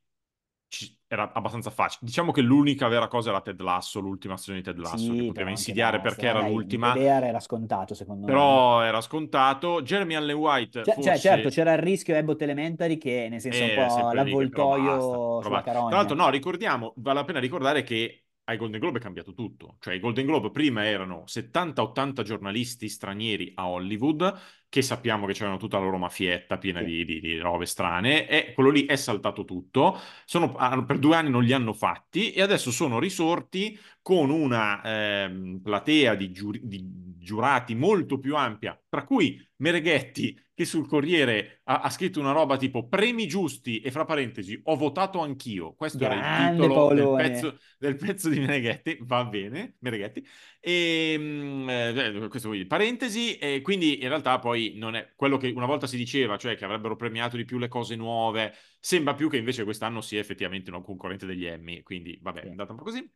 era 1.14 1.32
abbastanza 1.32 1.70
facile. 1.70 2.00
Diciamo 2.06 2.30
che 2.32 2.40
l'unica 2.42 2.88
vera 2.88 3.08
cosa 3.08 3.30
era 3.30 3.40
Ted 3.40 3.60
Lasso, 3.60 4.00
l'ultima 4.00 4.36
stagione 4.36 4.58
di 4.58 4.64
Ted 4.64 4.78
Lasso, 4.78 4.96
Sì, 4.98 5.06
che 5.10 5.16
però 5.16 5.26
poteva 5.28 5.50
insidiare 5.50 5.96
basta, 5.96 6.08
perché 6.08 6.26
era 6.28 6.40
dai, 6.40 6.52
l'ultima, 6.52 6.94
era 6.96 7.40
scontato, 7.40 7.94
secondo 7.94 8.26
me. 8.26 8.32
però 8.32 8.82
era 8.82 9.00
scontato. 9.00 9.82
Jeremy 9.82 10.14
Allen 10.14 10.36
White 10.36 10.82
Cioè, 10.82 10.94
forse... 10.94 11.10
cioè, 11.10 11.18
certo, 11.18 11.48
c'era 11.48 11.72
il 11.72 11.78
rischio 11.78 12.16
Abbott 12.16 12.42
Elementary 12.42 12.98
che, 12.98 13.28
nel 13.30 13.40
senso, 13.40 13.62
Eh, 13.62 13.68
un 13.68 13.86
po' 13.86 13.94
però 13.94 14.12
l'avvoltoio 14.12 14.82
però 14.98 15.42
sulla 15.42 15.62
carogna. 15.62 15.88
Tra 15.88 15.96
l'altro, 15.96 16.16
no, 16.16 16.30
ricordiamo, 16.30 16.92
vale 16.96 17.18
la 17.18 17.24
pena 17.24 17.38
ricordare 17.38 17.82
che 17.82 18.24
ai 18.46 18.56
Golden 18.58 18.80
Globe 18.80 18.98
è 18.98 19.00
cambiato 19.00 19.32
tutto. 19.32 19.76
Cioè, 19.80 19.94
i 19.94 20.00
Golden 20.00 20.26
Globe 20.26 20.50
prima 20.50 20.84
erano 20.86 21.24
70-80 21.26 22.22
giornalisti 22.22 22.88
stranieri 22.88 23.52
a 23.54 23.68
Hollywood, 23.68 24.34
che 24.74 24.82
sappiamo 24.82 25.24
che 25.24 25.34
c'erano 25.34 25.56
tutta 25.56 25.78
la 25.78 25.84
loro 25.84 25.98
mafietta 25.98 26.58
piena 26.58 26.80
Sì. 26.80 26.86
di, 26.86 27.04
di- 27.04 27.20
di 27.20 27.38
robe 27.38 27.64
strane, 27.64 28.26
e 28.28 28.52
quello 28.54 28.70
lì 28.70 28.86
è 28.86 28.96
saltato 28.96 29.44
tutto. 29.44 29.96
Sono- 30.24 30.52
per 30.84 30.98
due 30.98 31.14
anni 31.14 31.30
non 31.30 31.44
li 31.44 31.52
hanno 31.52 31.72
fatti, 31.72 32.32
e 32.32 32.42
adesso 32.42 32.72
sono 32.72 32.98
risorti 32.98 33.78
con 34.02 34.30
una 34.30 34.82
ehm, 34.82 35.60
platea 35.62 36.16
di, 36.16 36.32
giuri- 36.32 36.60
di 36.64 36.82
giurati 37.18 37.76
molto 37.76 38.18
più 38.18 38.34
ampia, 38.34 38.76
tra 38.88 39.04
cui 39.04 39.40
Mereghetti, 39.58 40.36
che 40.52 40.64
sul 40.64 40.86
Corriere 40.88 41.60
ha, 41.64 41.80
ha 41.80 41.90
scritto 41.90 42.18
una 42.20 42.32
roba 42.32 42.56
tipo 42.56 42.86
premi 42.88 43.26
giusti 43.28 43.80
e 43.80 43.90
fra 43.92 44.04
parentesi 44.04 44.60
ho 44.64 44.76
votato 44.76 45.20
anch'io. 45.20 45.74
Questo 45.74 46.04
era 46.04 46.14
il 46.14 46.20
Grande 46.20 46.66
titolo 46.66 46.88
del 46.94 47.12
pezzo, 47.14 47.58
del 47.78 47.96
pezzo 47.96 48.28
di 48.28 48.40
Meneghetti, 48.40 48.98
va 49.02 49.24
bene, 49.24 49.76
Meneghetti. 49.78 50.24
E 50.60 51.16
mm, 51.18 51.68
eh, 51.68 52.28
questo 52.28 52.48
quindi 52.48 52.66
parentesi, 52.66 53.36
e 53.36 53.60
quindi 53.62 54.02
in 54.02 54.08
realtà 54.08 54.38
poi 54.38 54.63
non 54.76 54.94
è 54.94 55.12
quello 55.14 55.36
che 55.36 55.50
una 55.50 55.66
volta 55.66 55.86
si 55.86 55.96
diceva, 55.96 56.36
cioè 56.36 56.56
che 56.56 56.64
avrebbero 56.64 56.96
premiato 56.96 57.36
di 57.36 57.44
più 57.44 57.58
le 57.58 57.68
cose 57.68 57.94
nuove, 57.96 58.54
sembra 58.80 59.14
più 59.14 59.28
che 59.28 59.36
invece 59.36 59.64
quest'anno 59.64 60.00
sia 60.00 60.20
effettivamente 60.20 60.70
un 60.70 60.82
concorrente 60.82 61.26
degli 61.26 61.44
Emmy, 61.44 61.82
quindi 61.82 62.18
vabbè, 62.22 62.42
è 62.42 62.48
andata 62.48 62.72
un 62.72 62.78
po' 62.78 62.84
così. 62.84 63.10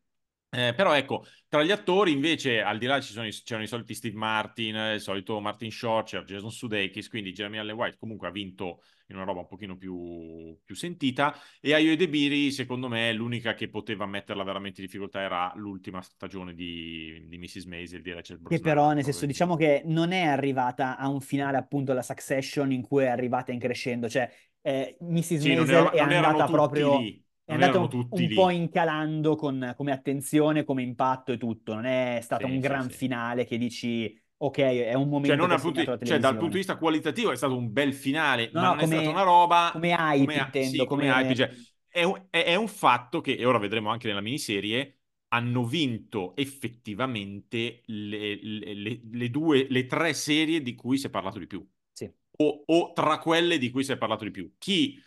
Eh, 0.51 0.73
però 0.75 0.95
ecco, 0.95 1.27
tra 1.47 1.63
gli 1.63 1.71
attori 1.71 2.11
invece, 2.11 2.63
al 2.63 2.79
di 2.79 2.87
là 2.87 3.01
ci 3.03 3.13
sono 3.13 3.27
i- 3.27 3.31
c'erano 3.31 3.65
i 3.67 3.69
soliti 3.69 3.95
Steve 3.95 4.17
Martin, 4.17 4.75
il 4.95 5.01
solito 5.01 5.39
Martin 5.41 5.71
Short, 5.71 6.09
c'era 6.09 6.25
Jason 6.25 6.51
Sudeikis, 6.51 7.09
quindi 7.11 7.33
Jeremy 7.33 7.59
Allen 7.59 7.77
White 7.77 7.99
comunque 7.99 8.29
ha 8.29 8.31
vinto 8.31 8.81
in 9.09 9.17
una 9.17 9.25
roba 9.25 9.41
un 9.41 9.47
pochino 9.47 9.77
più, 9.77 10.59
più 10.65 10.75
sentita 10.75 11.35
e 11.61 11.75
Ayo 11.75 11.93
Edebiri 11.93 12.51
secondo 12.51 12.89
me 12.89 13.13
l'unica 13.13 13.55
che 13.55 13.69
poteva 13.69 14.07
metterla 14.07 14.43
veramente 14.43 14.81
in 14.81 14.87
difficoltà 14.87 15.21
era 15.21 15.53
l'ultima 15.55 16.01
stagione 16.03 16.55
di, 16.55 17.27
di 17.27 17.39
Mrs. 17.39 17.65
Maisel 17.65 18.03
di 18.03 18.13
Rachel 18.13 18.37
Che 18.37 18.43
Brosnahan, 18.61 18.61
però, 18.61 18.93
nel 18.93 19.05
senso, 19.05 19.27
diciamo 19.27 19.57
che 19.57 19.83
non 19.85 20.13
è 20.13 20.25
arrivata 20.25 20.97
a 20.97 21.09
un 21.09 21.21
finale 21.21 21.57
appunto 21.59 21.93
la 21.93 22.03
Succession 22.03 22.73
in 22.73 22.83
cui 22.83 23.05
è 23.05 23.09
arrivata 23.09 23.53
in 23.53 23.59
crescendo, 23.59 24.09
cioè 24.09 24.31
eh, 24.63 24.97
Mrs. 25.01 25.43
Sì, 25.43 25.55
Maisel 25.55 25.75
era- 25.75 25.91
è 25.91 25.99
andata 26.01 26.45
proprio... 26.47 26.99
lì. 26.99 27.27
È 27.49 27.53
Non 27.53 27.63
andato 27.63 27.81
un, 27.81 27.91
un 28.11 28.33
po' 28.33 28.51
incalando 28.51 29.35
con- 29.37 29.73
come 29.77 29.93
attenzione, 29.93 30.65
come 30.65 30.83
impatto 30.83 31.33
e 31.33 31.39
tutto. 31.39 31.75
Non 31.75 31.87
è 31.87 32.19
stato 32.23 32.47
Sì, 32.47 32.47
un 32.47 32.61
gran 32.61 32.91
sì. 32.91 32.91
finale 32.91 33.45
che 33.47 33.57
dici, 33.59 34.15
ok, 34.39 34.59
è 34.59 34.95
un 34.95 35.09
Cioè, 35.21 35.37
momento 35.37 35.37
non 35.37 35.51
ha 35.51 35.59
dal 35.59 35.61
punto, 35.61 35.99
cioè, 36.03 36.19
dal 36.19 36.37
punto 36.37 36.53
di 36.53 36.59
vista 36.59 36.79
qualitativo 36.79 37.33
è 37.33 37.37
stato 37.37 37.57
un 37.57 37.73
bel 37.73 37.93
finale, 37.93 38.51
No, 38.53 38.63
ma 38.63 38.67
no, 38.67 38.75
non 38.75 38.79
è 38.81 38.87
stata 38.87 39.11
una 39.11 39.23
come, 39.23 39.23
roba 39.23 39.71
come 39.71 39.93
hype 39.93 40.35
come, 40.35 40.39
intendo, 40.39 40.87
come 40.87 41.09
come... 41.09 41.09
hype. 41.09 41.35
Cioè, 41.35 41.51
è, 41.87 42.03
un, 42.05 42.27
è- 42.31 42.45
è 42.45 42.55
un 42.55 42.69
fatto 42.69 43.21
che, 43.21 43.35
e 43.37 43.45
ora 43.45 43.59
vedremo 43.59 43.91
anche 43.91 44.07
nella 44.09 44.21
miniserie, 44.21 45.01
hanno 45.29 45.65
vinto 45.67 46.35
effettivamente 46.37 47.83
le, 47.87 48.37
le- 48.43 48.75
le- 48.75 49.01
le 49.11 49.31
due, 49.31 49.67
le 49.69 49.87
tre 49.87 50.15
serie 50.15 50.63
di 50.63 50.75
cui 50.75 50.97
si 50.99 51.07
è 51.09 51.11
parlato 51.11 51.39
di 51.39 51.47
più. 51.47 51.67
Sì. 51.93 52.13
O, 52.41 52.63
o 52.67 52.93
tra 52.93 53.19
quelle 53.19 53.59
di 53.59 53.71
cui 53.71 53.83
si 53.85 53.93
è 53.93 53.99
parlato 53.99 54.25
di 54.25 54.31
più. 54.31 54.55
Chi 54.59 54.99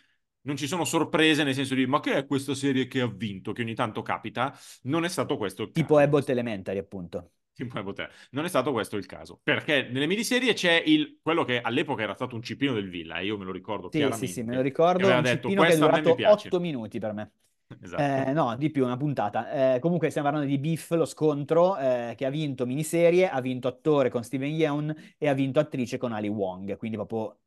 non 0.42 0.56
ci 0.56 0.66
sono 0.66 0.84
sorprese 0.84 1.44
nel 1.44 1.54
senso 1.54 1.74
di 1.74 1.86
ma 1.86 2.00
che 2.00 2.14
è 2.14 2.26
questa 2.26 2.54
serie 2.54 2.86
che 2.86 3.00
ha 3.00 3.06
vinto, 3.06 3.52
che 3.52 3.62
ogni 3.62 3.74
tanto 3.74 4.02
capita, 4.02 4.56
non 4.82 5.04
è 5.04 5.08
stato 5.08 5.36
questo 5.36 5.70
Tipo. 5.70 5.98
Abbott 5.98 6.28
Elementary, 6.28 6.78
appunto. 6.78 7.30
Tipo 7.54 7.74
Harry 7.74 7.84
Potter. 7.84 8.10
Non 8.30 8.44
è 8.44 8.48
stato 8.48 8.72
questo 8.72 8.96
il 8.96 9.06
caso, 9.06 9.38
perché 9.42 9.88
nelle 9.90 10.06
miniserie 10.06 10.54
c'è 10.54 10.82
il, 10.86 11.18
quello 11.20 11.44
che 11.44 11.60
all'epoca 11.60 12.02
era 12.02 12.14
stato 12.14 12.34
un 12.34 12.42
cipino 12.42 12.72
del 12.72 12.88
Villa, 12.88 13.18
e 13.18 13.26
io 13.26 13.36
me 13.36 13.44
lo 13.44 13.52
ricordo 13.52 13.90
Sì, 13.90 13.98
chiaramente. 13.98 14.26
sì, 14.26 14.32
sì, 14.32 14.42
me 14.42 14.54
lo 14.54 14.62
ricordo. 14.62 15.06
Un 15.06 15.22
detto, 15.22 15.48
cippino 15.48 15.62
che 15.62 15.72
è 15.72 15.76
durato 15.76 16.14
piace. 16.14 16.48
8 16.48 16.60
minuti 16.60 16.98
per 16.98 17.12
me. 17.12 17.32
Esatto. 17.80 18.02
Eh, 18.02 18.32
no, 18.32 18.54
di 18.56 18.70
più, 18.70 18.84
una 18.84 18.98
puntata. 18.98 19.74
Eh, 19.74 19.78
comunque 19.80 20.10
stiamo 20.10 20.28
parlando 20.28 20.52
di 20.52 20.58
Biff, 20.58 20.90
lo 20.90 21.06
scontro, 21.06 21.78
eh, 21.78 22.12
che 22.16 22.26
ha 22.26 22.30
vinto 22.30 22.66
miniserie, 22.66 23.30
ha 23.30 23.40
vinto 23.40 23.66
attore 23.66 24.10
con 24.10 24.22
Steven 24.22 24.50
Yeun 24.50 24.94
e 25.16 25.26
ha 25.26 25.32
vinto 25.32 25.58
attrice 25.58 25.96
con 25.96 26.12
Ali 26.12 26.28
Wong, 26.28 26.76
quindi 26.76 26.96
proprio 26.98 27.38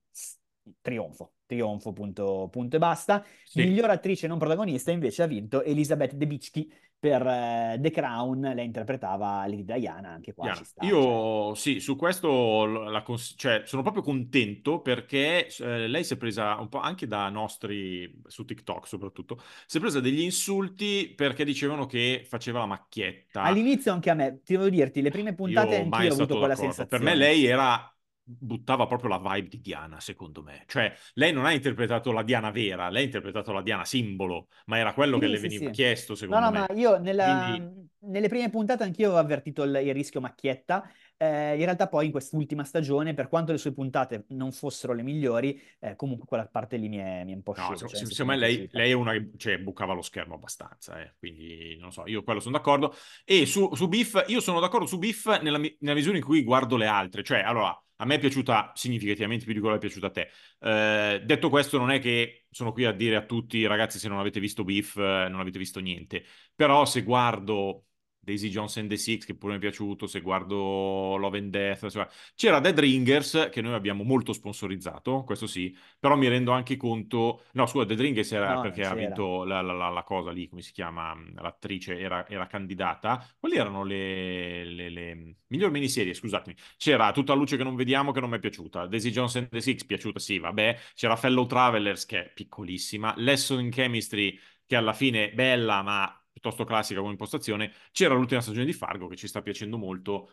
trionfo, 0.82 1.34
trionfo, 1.46 1.94
punto, 1.94 2.48
punto 2.52 2.76
e 2.76 2.80
basta. 2.80 3.24
Sì. 3.44 3.64
Miglior 3.64 3.90
attrice 3.90 4.28
non 4.28 4.38
protagonista 4.38 4.92
invece 4.92 5.24
ha 5.24 5.28
vinto 5.28 5.64
Elizabeth 5.64 6.14
Debicki 6.14 6.72
per 6.98 7.26
eh, 7.26 7.78
The 7.80 7.92
Crown, 7.92 8.42
lei 8.42 8.66
interpretava 8.66 9.46
Lady 9.46 9.64
Diana, 9.64 10.10
anche 10.10 10.34
qua 10.34 10.50
ci 10.50 10.64
sta. 10.66 10.84
cioè. 10.84 11.00
Io 11.00 11.54
sì, 11.54 11.80
su 11.80 11.96
questo 11.96 12.66
la 12.66 13.04
cons- 13.04 13.36
cioè, 13.38 13.62
sono 13.66 13.84
proprio 13.84 14.02
contento 14.02 14.82
perché 14.82 15.48
eh, 15.48 15.88
lei 15.88 16.04
si 16.04 16.14
è 16.14 16.18
presa 16.18 16.56
un 16.56 16.68
po' 16.68 16.80
anche 16.80 17.06
da 17.06 17.30
nostri, 17.30 18.22
su 18.26 18.44
TikTok 18.44 18.88
soprattutto, 18.88 19.40
si 19.68 19.78
è 19.78 19.80
presa 19.80 20.00
degli 20.00 20.22
insulti 20.22 21.14
perché 21.16 21.46
dicevano 21.46 21.86
che 21.86 22.26
faceva 22.28 22.60
la 22.60 22.66
macchietta. 22.66 23.44
All'inizio 23.44 23.92
anche 23.92 24.10
a 24.10 24.16
me, 24.16 24.42
ti 24.44 24.54
devo 24.54 24.70
dirti, 24.70 25.02
le 25.02 25.12
prime 25.12 25.36
puntate 25.36 25.76
Io 25.76 25.84
anch'io 25.84 26.10
ho 26.10 26.14
avuto 26.14 26.38
quella 26.38 26.56
d'accordo. 26.56 26.88
Per 26.88 27.00
sensazione. 27.00 27.04
me 27.04 27.16
lei 27.16 27.46
era 27.46 27.95
buttava 28.28 28.88
proprio 28.88 29.10
la 29.10 29.20
vibe 29.20 29.48
di 29.50 29.62
Diana, 29.62 30.00
secondo 30.00 30.42
me. 30.44 30.64
Cioè, 30.68 30.94
lei 31.14 31.32
non 31.34 31.46
ha 31.46 31.52
interpretato 31.54 32.12
la 32.12 32.24
Diana 32.24 32.52
vera, 32.52 32.90
lei 32.90 33.04
ha 33.04 33.06
interpretato 33.06 33.52
la 33.52 33.62
Diana 33.62 33.86
simbolo, 33.86 34.48
ma 34.66 34.78
era 34.78 34.94
quello 34.94 35.18
che 35.20 35.28
Sì, 35.28 35.28
le 35.28 35.38
sì, 35.38 35.50
veniva 35.50 35.70
sì. 35.70 35.70
chiesto, 35.70 36.16
No, 36.28 36.40
secondo 36.40 36.50
no, 36.50 36.52
me. 36.52 36.66
ma 36.68 36.68
io 36.74 36.98
nella- 36.98 37.56
Quindi 37.56 37.72
nelle 38.00 38.28
prime 38.28 38.50
puntate 38.50 38.84
anch'io 38.84 39.14
ho 39.14 39.18
avvertito 39.18 39.64
il, 39.64 39.76
il 39.76 39.94
rischio 39.94 40.20
macchietta. 40.22 40.84
Eh, 41.18 41.56
in 41.58 41.64
realtà 41.64 41.88
poi 41.88 42.08
in 42.08 42.12
quest'ultima 42.12 42.64
stagione, 42.64 43.14
per 43.14 43.30
quanto 43.30 43.52
le 43.52 43.58
sue 43.58 43.74
puntate 43.74 44.26
non 44.30 44.52
fossero 44.52 44.94
le 44.94 45.02
migliori, 45.02 45.60
eh, 45.80 45.96
comunque 45.96 46.28
quella 46.28 46.46
parte 46.48 46.76
lì 46.78 46.90
mi 46.90 46.98
è, 46.98 47.24
mi 47.24 47.32
è 47.32 47.36
un 47.36 47.42
po' 47.44 47.54
No, 47.54 47.68
scesa, 47.68 47.88
se- 47.88 47.96
cioè, 47.96 48.06
se- 48.06 48.14
secondo 48.14 48.32
me 48.34 48.38
lei, 48.48 48.68
lei 48.72 48.92
è 48.92 48.94
una 48.94 49.14
che 49.14 49.32
cioè, 49.38 49.58
bucava 49.60 49.94
lo 49.94 50.02
schermo 50.02 50.36
abbastanza, 50.36 51.02
eh. 51.02 51.16
Quindi 51.18 51.78
non 51.80 51.94
so, 51.94 52.06
io 52.06 52.22
quello 52.24 52.42
sono 52.42 52.58
d'accordo. 52.58 52.94
E 53.24 53.46
su, 53.46 53.74
su 53.74 53.88
Biff, 53.88 54.24
io 54.28 54.42
sono 54.42 54.60
d'accordo 54.60 54.86
su 54.86 54.98
Biff 54.98 55.40
nella, 55.40 55.58
nella 55.58 55.96
misura 55.96 56.18
in 56.18 56.24
cui 56.24 56.44
guardo 56.44 56.76
le 56.76 56.88
altre. 56.88 57.24
Cioè, 57.24 57.40
allora, 57.40 57.82
a 57.98 58.06
me 58.06 58.16
è 58.16 58.20
piaciuta 58.20 58.74
significativamente 58.76 59.46
più 59.46 59.54
di 59.54 59.60
quello 59.62 59.78
che 59.78 59.86
è 59.86 59.90
piaciuta 59.90 60.08
a 60.08 60.12
te. 60.12 60.30
Eh, 60.60 61.22
detto 61.24 61.50
questo, 61.50 61.78
non 61.78 61.92
è 61.92 62.00
che 62.00 62.46
sono 62.50 62.74
qui 62.74 62.84
a 62.84 62.92
dire 62.92 63.16
a 63.16 63.24
tutti, 63.26 63.66
ragazzi, 63.66 64.00
se 64.00 64.10
non 64.10 64.20
avete 64.20 64.42
visto 64.42 64.66
Biff, 64.66 64.98
eh, 64.98 65.28
non 65.30 65.40
avete 65.40 65.58
visto 65.60 65.80
niente. 65.80 66.26
Però 66.54 66.84
se 66.86 67.04
guardo 67.04 67.86
Daisy 68.26 68.50
Jones 68.50 68.76
and 68.78 68.90
the 68.90 68.98
Six, 68.98 69.24
che 69.24 69.36
pure 69.36 69.54
mi 69.54 69.60
è 69.60 69.62
piaciuto, 69.62 70.08
se 70.08 70.20
guardo 70.20 71.16
Love 71.16 71.38
and 71.38 71.52
Death, 71.52 71.84
insomma, 71.84 72.10
c'era 72.36 72.60
Dead 72.60 72.78
Ringers, 72.78 73.50
che 73.52 73.62
noi 73.62 73.74
abbiamo 73.74 74.04
molto 74.04 74.34
sponsorizzato, 74.34 75.24
questo 75.24 75.48
sì, 75.48 75.74
però 76.00 76.18
mi 76.18 76.28
rendo 76.28 76.52
anche 76.52 76.76
conto... 76.76 77.44
No, 77.54 77.66
scusa, 77.68 77.86
Dead 77.86 78.00
Ringers 78.00 78.32
era 78.32 78.56
No, 78.56 78.62
perché 78.62 78.84
ha 78.84 78.94
vinto 78.94 79.44
la, 79.44 79.62
la- 79.62 79.90
la- 79.90 80.04
cosa 80.04 80.32
lì, 80.32 80.48
come 80.48 80.62
si 80.62 80.72
chiama, 80.72 81.16
l'attrice 81.36 81.98
era, 82.00 82.28
era 82.28 82.48
candidata. 82.48 83.26
Quali 83.40 83.56
erano 83.56 83.84
le, 83.84 84.66
le, 84.66 84.90
le... 84.90 85.36
miglior 85.48 85.72
miniserie, 85.72 86.14
scusatemi. 86.14 86.56
C'era 86.78 87.12
Tutta 87.12 87.34
luce 87.34 87.58
che 87.58 87.64
non 87.64 87.76
vediamo, 87.76 88.12
che 88.12 88.20
non 88.20 88.30
mi 88.30 88.38
è 88.38 88.40
piaciuta. 88.40 88.88
Daisy 88.88 89.12
Jones 89.12 89.36
and 89.36 89.50
the 89.50 89.62
Six, 89.62 89.86
piaciuta, 89.86 90.20
sì, 90.20 90.40
vabbè. 90.40 90.78
C'era 90.96 91.16
Fellow 91.16 91.46
Travelers, 91.46 92.06
che 92.06 92.26
è 92.26 92.34
piccolissima. 92.34 93.14
Lesson 93.18 93.60
in 93.60 93.70
Chemistry, 93.70 94.38
che 94.66 94.76
alla 94.76 94.94
fine 94.94 95.30
è 95.30 95.34
bella, 95.34 95.82
ma 95.84 96.25
piuttosto 96.36 96.66
classica 96.66 97.00
come 97.00 97.12
impostazione. 97.14 97.72
C'era 97.92 98.14
l'ultima 98.14 98.42
stagione 98.42 98.66
di 98.66 98.74
Fargo, 98.74 99.08
che 99.08 99.16
ci 99.16 99.28
sta 99.28 99.42
piacendo 99.42 99.78
molto, 99.78 100.32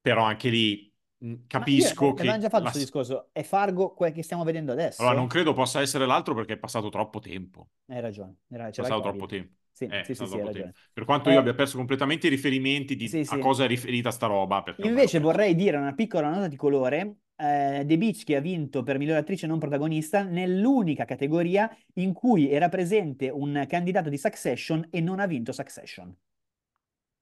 però 0.00 0.24
anche 0.24 0.48
lì 0.50 0.92
io, 1.74 1.88
capisco 1.88 2.12
eh, 2.14 2.14
che... 2.14 2.22
avevamo 2.22 2.40
già 2.42 2.48
fatto 2.48 2.62
la- 2.62 2.70
questo 2.70 2.78
discorso, 2.78 3.28
è 3.32 3.42
Fargo 3.42 3.94
quel 3.94 4.12
che 4.12 4.22
stiamo 4.22 4.44
vedendo 4.44 4.72
adesso? 4.72 4.94
Allora, 4.98 5.14
non 5.16 5.26
credo 5.26 5.52
possa 5.54 5.80
essere 5.80 6.04
l'altro 6.06 6.34
perché 6.34 6.52
è 6.54 6.58
passato 6.58 6.88
troppo 6.90 7.18
tempo. 7.18 7.68
Hai 7.88 8.00
ragione, 8.00 8.36
era- 8.48 8.70
È 8.70 8.70
c'era 8.70 8.88
il 8.88 8.94
passato 8.94 9.00
troppo 9.00 9.26
tempo. 9.26 9.54
Sì, 9.72 9.86
Eh, 9.86 10.00
sì, 10.00 10.14
è 10.14 10.14
sì, 10.14 10.26
sì, 10.26 10.38
hai 10.38 10.44
ragione. 10.44 10.74
Per 10.92 11.04
quanto 11.04 11.30
io 11.30 11.38
Eh, 11.38 11.40
abbia 11.40 11.54
perso 11.54 11.76
completamente 11.76 12.26
i 12.26 12.30
riferimenti 12.30 12.96
di 12.96 13.20
a 13.26 13.38
cosa 13.38 13.64
è 13.64 13.66
riferita 13.68 14.10
sta 14.10 14.26
roba, 14.26 14.62
Invece 14.76 15.18
vorrei 15.20 15.54
dire 15.54 15.76
una 15.76 15.94
piccola 15.94 16.28
nota 16.30 16.48
di 16.48 16.56
colore. 16.56 17.16
Eh, 17.38 17.84
The 17.86 17.98
Beach 17.98 18.24
che 18.24 18.36
ha 18.36 18.40
vinto 18.40 18.82
per 18.82 18.98
miglior 18.98 19.16
attrice 19.18 19.46
non 19.46 19.58
protagonista 19.58 20.22
nell'unica 20.22 21.04
categoria 21.04 21.70
in 21.94 22.12
cui 22.12 22.50
era 22.50 22.68
presente 22.68 23.28
un 23.28 23.64
candidato 23.68 24.08
di 24.08 24.16
Succession 24.18 24.86
e 24.90 25.00
non 25.00 25.20
ha 25.20 25.26
vinto 25.26 25.52
Succession. 25.52 26.14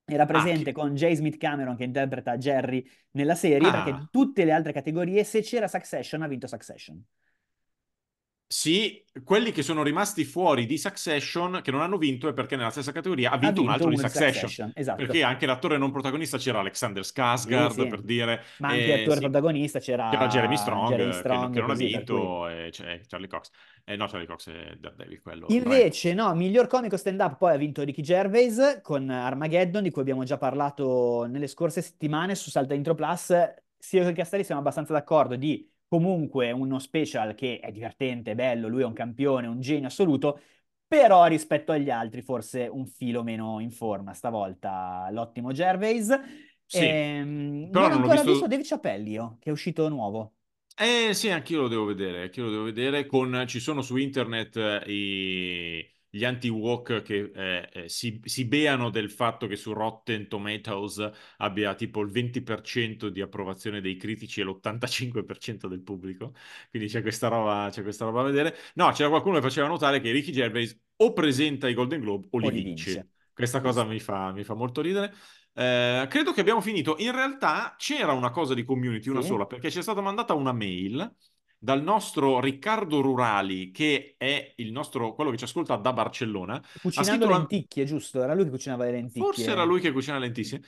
Era 0.06 0.24
Ah, 0.24 0.26
presente 0.26 0.64
che... 0.64 0.72
con 0.72 0.94
J. 0.94 1.12
Smith 1.14 1.36
Cameron 1.38 1.76
che 1.76 1.84
interpreta 1.84 2.36
Jerry 2.36 2.86
nella 3.12 3.34
serie, 3.34 3.70
perché 3.70 3.90
ah, 3.90 4.08
tutte 4.10 4.44
le 4.44 4.52
altre 4.52 4.72
categorie, 4.72 5.24
se 5.24 5.40
c'era 5.42 5.68
Succession, 5.68 6.22
ha 6.22 6.26
vinto 6.28 6.46
Succession. 6.46 7.02
Sì, 8.56 9.04
quelli 9.24 9.50
che 9.50 9.62
sono 9.62 9.82
rimasti 9.82 10.24
fuori 10.24 10.64
di 10.64 10.78
Succession, 10.78 11.60
che 11.60 11.72
non 11.72 11.80
hanno 11.80 11.98
vinto, 11.98 12.28
è 12.28 12.32
perché 12.32 12.54
nella 12.54 12.70
stessa 12.70 12.92
categoria 12.92 13.32
ha 13.32 13.36
Ha 13.36 13.36
vinto 13.36 13.60
un 13.62 13.66
vinto 13.66 13.72
altro 13.72 13.90
di 13.90 13.96
Succession. 13.96 14.48
Succession, 14.48 14.70
esatto. 14.74 15.04
Perché 15.04 15.22
anche 15.24 15.44
l'attore 15.46 15.76
non 15.76 15.90
protagonista 15.90 16.38
c'era 16.38 16.60
Alexander 16.60 17.04
Sì, 17.04 17.10
Skarsgård, 17.12 17.70
sì. 17.70 17.86
per 17.88 18.02
dire, 18.02 18.42
Ma 18.58 18.68
anche 18.68 18.84
e 18.84 18.92
attore 18.92 19.14
sì, 19.16 19.20
protagonista 19.20 19.80
c'era 19.80 20.08
c'era 20.08 20.28
Jeremy 20.28 20.56
Strong, 20.56 20.88
Jeremy 20.90 21.08
eh, 21.08 21.12
che, 21.12 21.18
Strong 21.18 21.52
che 21.52 21.58
e 21.58 21.60
non 21.60 21.70
ha 21.70 21.72
così, 21.72 21.86
vinto, 21.86 22.48
e 22.48 22.68
c'è 22.70 23.00
Charlie 23.08 23.28
Cox. 23.28 23.50
Eh, 23.84 23.96
no, 23.96 24.06
Charlie 24.06 24.26
Cox 24.26 24.50
è 24.50 24.76
Daredevil, 24.76 25.20
quello. 25.20 25.46
Invece, 25.48 26.14
no, 26.14 26.32
miglior 26.34 26.68
comico 26.68 26.96
stand-up 26.96 27.36
poi 27.36 27.54
ha 27.54 27.56
vinto 27.56 27.82
Ricky 27.82 28.02
Gervais 28.02 28.80
con 28.82 29.10
Armageddon, 29.10 29.82
di 29.82 29.90
cui 29.90 30.02
abbiamo 30.02 30.22
già 30.22 30.38
parlato 30.38 31.26
nelle 31.26 31.48
scorse 31.48 31.82
settimane 31.82 32.36
su 32.36 32.50
Salta 32.50 32.74
Intro 32.74 32.94
Plus. 32.94 33.34
Sia 33.76 34.00
io 34.00 34.08
che 34.08 34.14
Castelli 34.14 34.44
siamo 34.44 34.60
abbastanza 34.60 34.94
d'accordo 34.94 35.36
di 35.36 35.70
comunque 35.88 36.50
uno 36.52 36.78
special 36.78 37.34
che 37.34 37.60
è 37.60 37.70
divertente, 37.72 38.32
è 38.32 38.34
bello, 38.34 38.68
lui 38.68 38.82
è 38.82 38.84
un 38.84 38.92
campione, 38.92 39.46
un 39.46 39.60
genio 39.60 39.86
assoluto, 39.88 40.40
però 40.86 41.26
rispetto 41.26 41.72
agli 41.72 41.90
altri 41.90 42.22
forse 42.22 42.66
un 42.66 42.86
filo 42.86 43.22
meno 43.22 43.60
in 43.60 43.70
forma 43.70 44.12
stavolta 44.14 45.08
l'ottimo 45.10 45.52
Gervais. 45.52 46.10
Sì, 46.66 47.02
Ehm, 47.10 47.70
però 47.70 47.88
non 47.88 48.02
ho 48.04 48.08
ancora 48.08 48.08
visto... 48.08 48.22
visto 48.24 48.46
Dave 48.46 48.62
Chappelle 48.64 49.08
io, 49.08 49.36
che 49.40 49.50
è 49.50 49.52
uscito 49.52 49.88
nuovo. 49.88 50.34
Eh 50.76 51.14
sì, 51.14 51.30
anch'io 51.30 51.60
lo 51.62 51.68
devo 51.68 51.84
vedere, 51.84 52.22
anch'io 52.22 52.44
lo 52.44 52.50
devo 52.50 52.62
vedere. 52.64 53.06
Con, 53.06 53.44
ci 53.46 53.60
sono 53.60 53.80
su 53.80 53.96
internet 53.96 54.56
eh, 54.56 54.82
i- 54.92 55.93
gli 56.16 56.24
anti-woke 56.24 57.02
che 57.02 57.30
eh, 57.34 57.68
eh, 57.72 57.88
si, 57.88 58.20
si 58.24 58.44
beano 58.46 58.90
del 58.90 59.10
fatto 59.10 59.46
che 59.46 59.56
su 59.56 59.72
Rotten 59.72 60.28
Tomatoes 60.28 61.10
abbia 61.38 61.74
tipo 61.74 62.00
il 62.00 62.10
20% 62.10 63.08
di 63.08 63.20
approvazione 63.20 63.80
dei 63.80 63.96
critici 63.96 64.40
e 64.40 64.44
l'85% 64.44 65.66
del 65.68 65.80
pubblico. 65.82 66.32
Quindi 66.70 66.88
c'è 66.88 67.02
questa 67.02 67.28
roba, 67.28 67.68
c'è 67.70 67.82
questa 67.82 68.04
roba 68.04 68.22
da 68.22 68.28
vedere. 68.28 68.56
No, 68.74 68.90
c'era 68.92 69.08
qualcuno 69.08 69.36
che 69.36 69.42
faceva 69.42 69.66
notare 69.66 70.00
che 70.00 70.10
Ricky 70.12 70.30
Gervais 70.32 70.78
o 70.96 71.12
presenta 71.12 71.68
i 71.68 71.74
Golden 71.74 72.00
Globe 72.00 72.28
o 72.30 72.38
li 72.38 72.48
O 72.48 72.50
li 72.50 72.60
vince. 72.62 73.00
vince. 73.00 73.08
Questa 73.32 73.60
cosa 73.60 73.84
mi 73.84 73.98
fa, 73.98 74.32
mi 74.32 74.44
fa 74.44 74.54
molto 74.54 74.80
ridere. 74.80 75.12
Eh, 75.54 76.06
credo 76.08 76.32
che 76.32 76.40
abbiamo 76.40 76.60
finito. 76.60 76.96
In 76.98 77.12
realtà 77.12 77.74
c'era 77.78 78.12
una 78.12 78.30
cosa 78.30 78.54
di 78.54 78.64
community, 78.64 79.08
una 79.08 79.20
Sì? 79.20 79.22
sola, 79.22 79.46
perché 79.46 79.70
ci 79.70 79.78
è 79.78 79.82
stata 79.82 80.00
mandata 80.00 80.34
una 80.34 80.52
mail 80.52 81.12
dal 81.64 81.82
nostro 81.82 82.40
Riccardo 82.40 83.00
Rurali, 83.00 83.70
che 83.70 84.16
è 84.18 84.52
il 84.56 84.70
nostro, 84.70 85.14
quello 85.14 85.30
che 85.30 85.38
ci 85.38 85.44
ascolta 85.44 85.76
da 85.76 85.94
Barcellona. 85.94 86.62
Cucinando 86.82 87.24
scritto 87.24 87.38
lenticchie, 87.38 87.84
giusto? 87.86 88.22
Era 88.22 88.34
lui 88.34 88.44
che 88.44 88.50
cucinava 88.50 88.84
le 88.84 88.90
lenticchie. 88.90 89.22
Forse 89.22 89.50
era 89.50 89.64
lui 89.64 89.80
che 89.80 89.90
cucina 89.90 90.18
lentissime. 90.18 90.62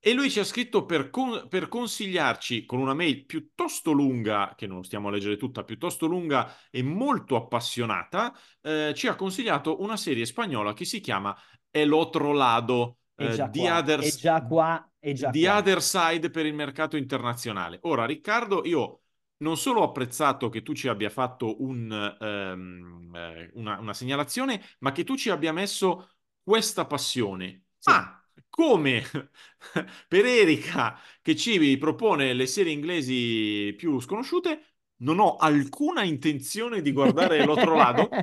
E 0.00 0.12
lui 0.12 0.28
ci 0.28 0.40
ha 0.40 0.44
scritto 0.44 0.86
per, 0.86 1.08
con- 1.10 1.46
per 1.48 1.68
consigliarci 1.68 2.64
con 2.64 2.80
una 2.80 2.94
mail 2.94 3.26
piuttosto 3.26 3.92
lunga, 3.92 4.54
che 4.56 4.66
non 4.66 4.82
stiamo 4.82 5.06
a 5.06 5.12
leggere 5.12 5.36
tutta, 5.36 5.62
piuttosto 5.62 6.06
lunga 6.06 6.52
e 6.68 6.82
molto 6.82 7.36
appassionata, 7.36 8.36
eh, 8.60 8.92
ci 8.96 9.06
ha 9.06 9.14
consigliato 9.14 9.80
una 9.82 9.96
serie 9.96 10.26
spagnola 10.26 10.72
che 10.72 10.84
si 10.84 10.98
chiama 11.00 11.36
El 11.70 11.92
Otro 11.92 12.32
Lado, 12.32 12.96
eh, 13.14 13.34
già 13.34 13.48
The 13.48 13.60
qua, 13.60 13.78
Other, 13.78 14.00
qua, 14.48 14.90
The 14.98 15.30
qua. 15.30 15.58
Other 15.58 15.80
Side 15.82 16.30
per 16.30 16.46
il 16.46 16.54
mercato 16.54 16.96
internazionale. 16.96 17.78
Ora, 17.82 18.04
Riccardo, 18.04 18.62
io 18.64 18.99
non 19.40 19.56
solo 19.56 19.80
ho 19.80 19.84
apprezzato 19.84 20.48
che 20.48 20.62
tu 20.62 20.74
ci 20.74 20.88
abbia 20.88 21.10
fatto 21.10 21.62
un, 21.62 21.90
eh, 22.20 23.50
una, 23.54 23.78
una 23.78 23.94
segnalazione, 23.94 24.62
ma 24.80 24.92
che 24.92 25.04
tu 25.04 25.16
ci 25.16 25.30
abbia 25.30 25.52
messo 25.52 26.10
questa 26.42 26.86
passione. 26.86 27.66
Sì. 27.78 27.90
Ah, 27.90 28.22
come 28.48 29.02
per 30.08 30.24
Erika 30.26 30.98
che 31.22 31.36
ci 31.36 31.76
propone 31.78 32.32
le 32.34 32.46
serie 32.46 32.72
inglesi 32.72 33.74
più 33.76 34.00
sconosciute, 34.00 34.64
non 35.02 35.18
ho 35.18 35.36
alcuna 35.36 36.02
intenzione 36.04 36.82
di 36.82 36.92
guardare 36.92 37.42
l'altro 37.42 37.74
lato, 37.76 38.20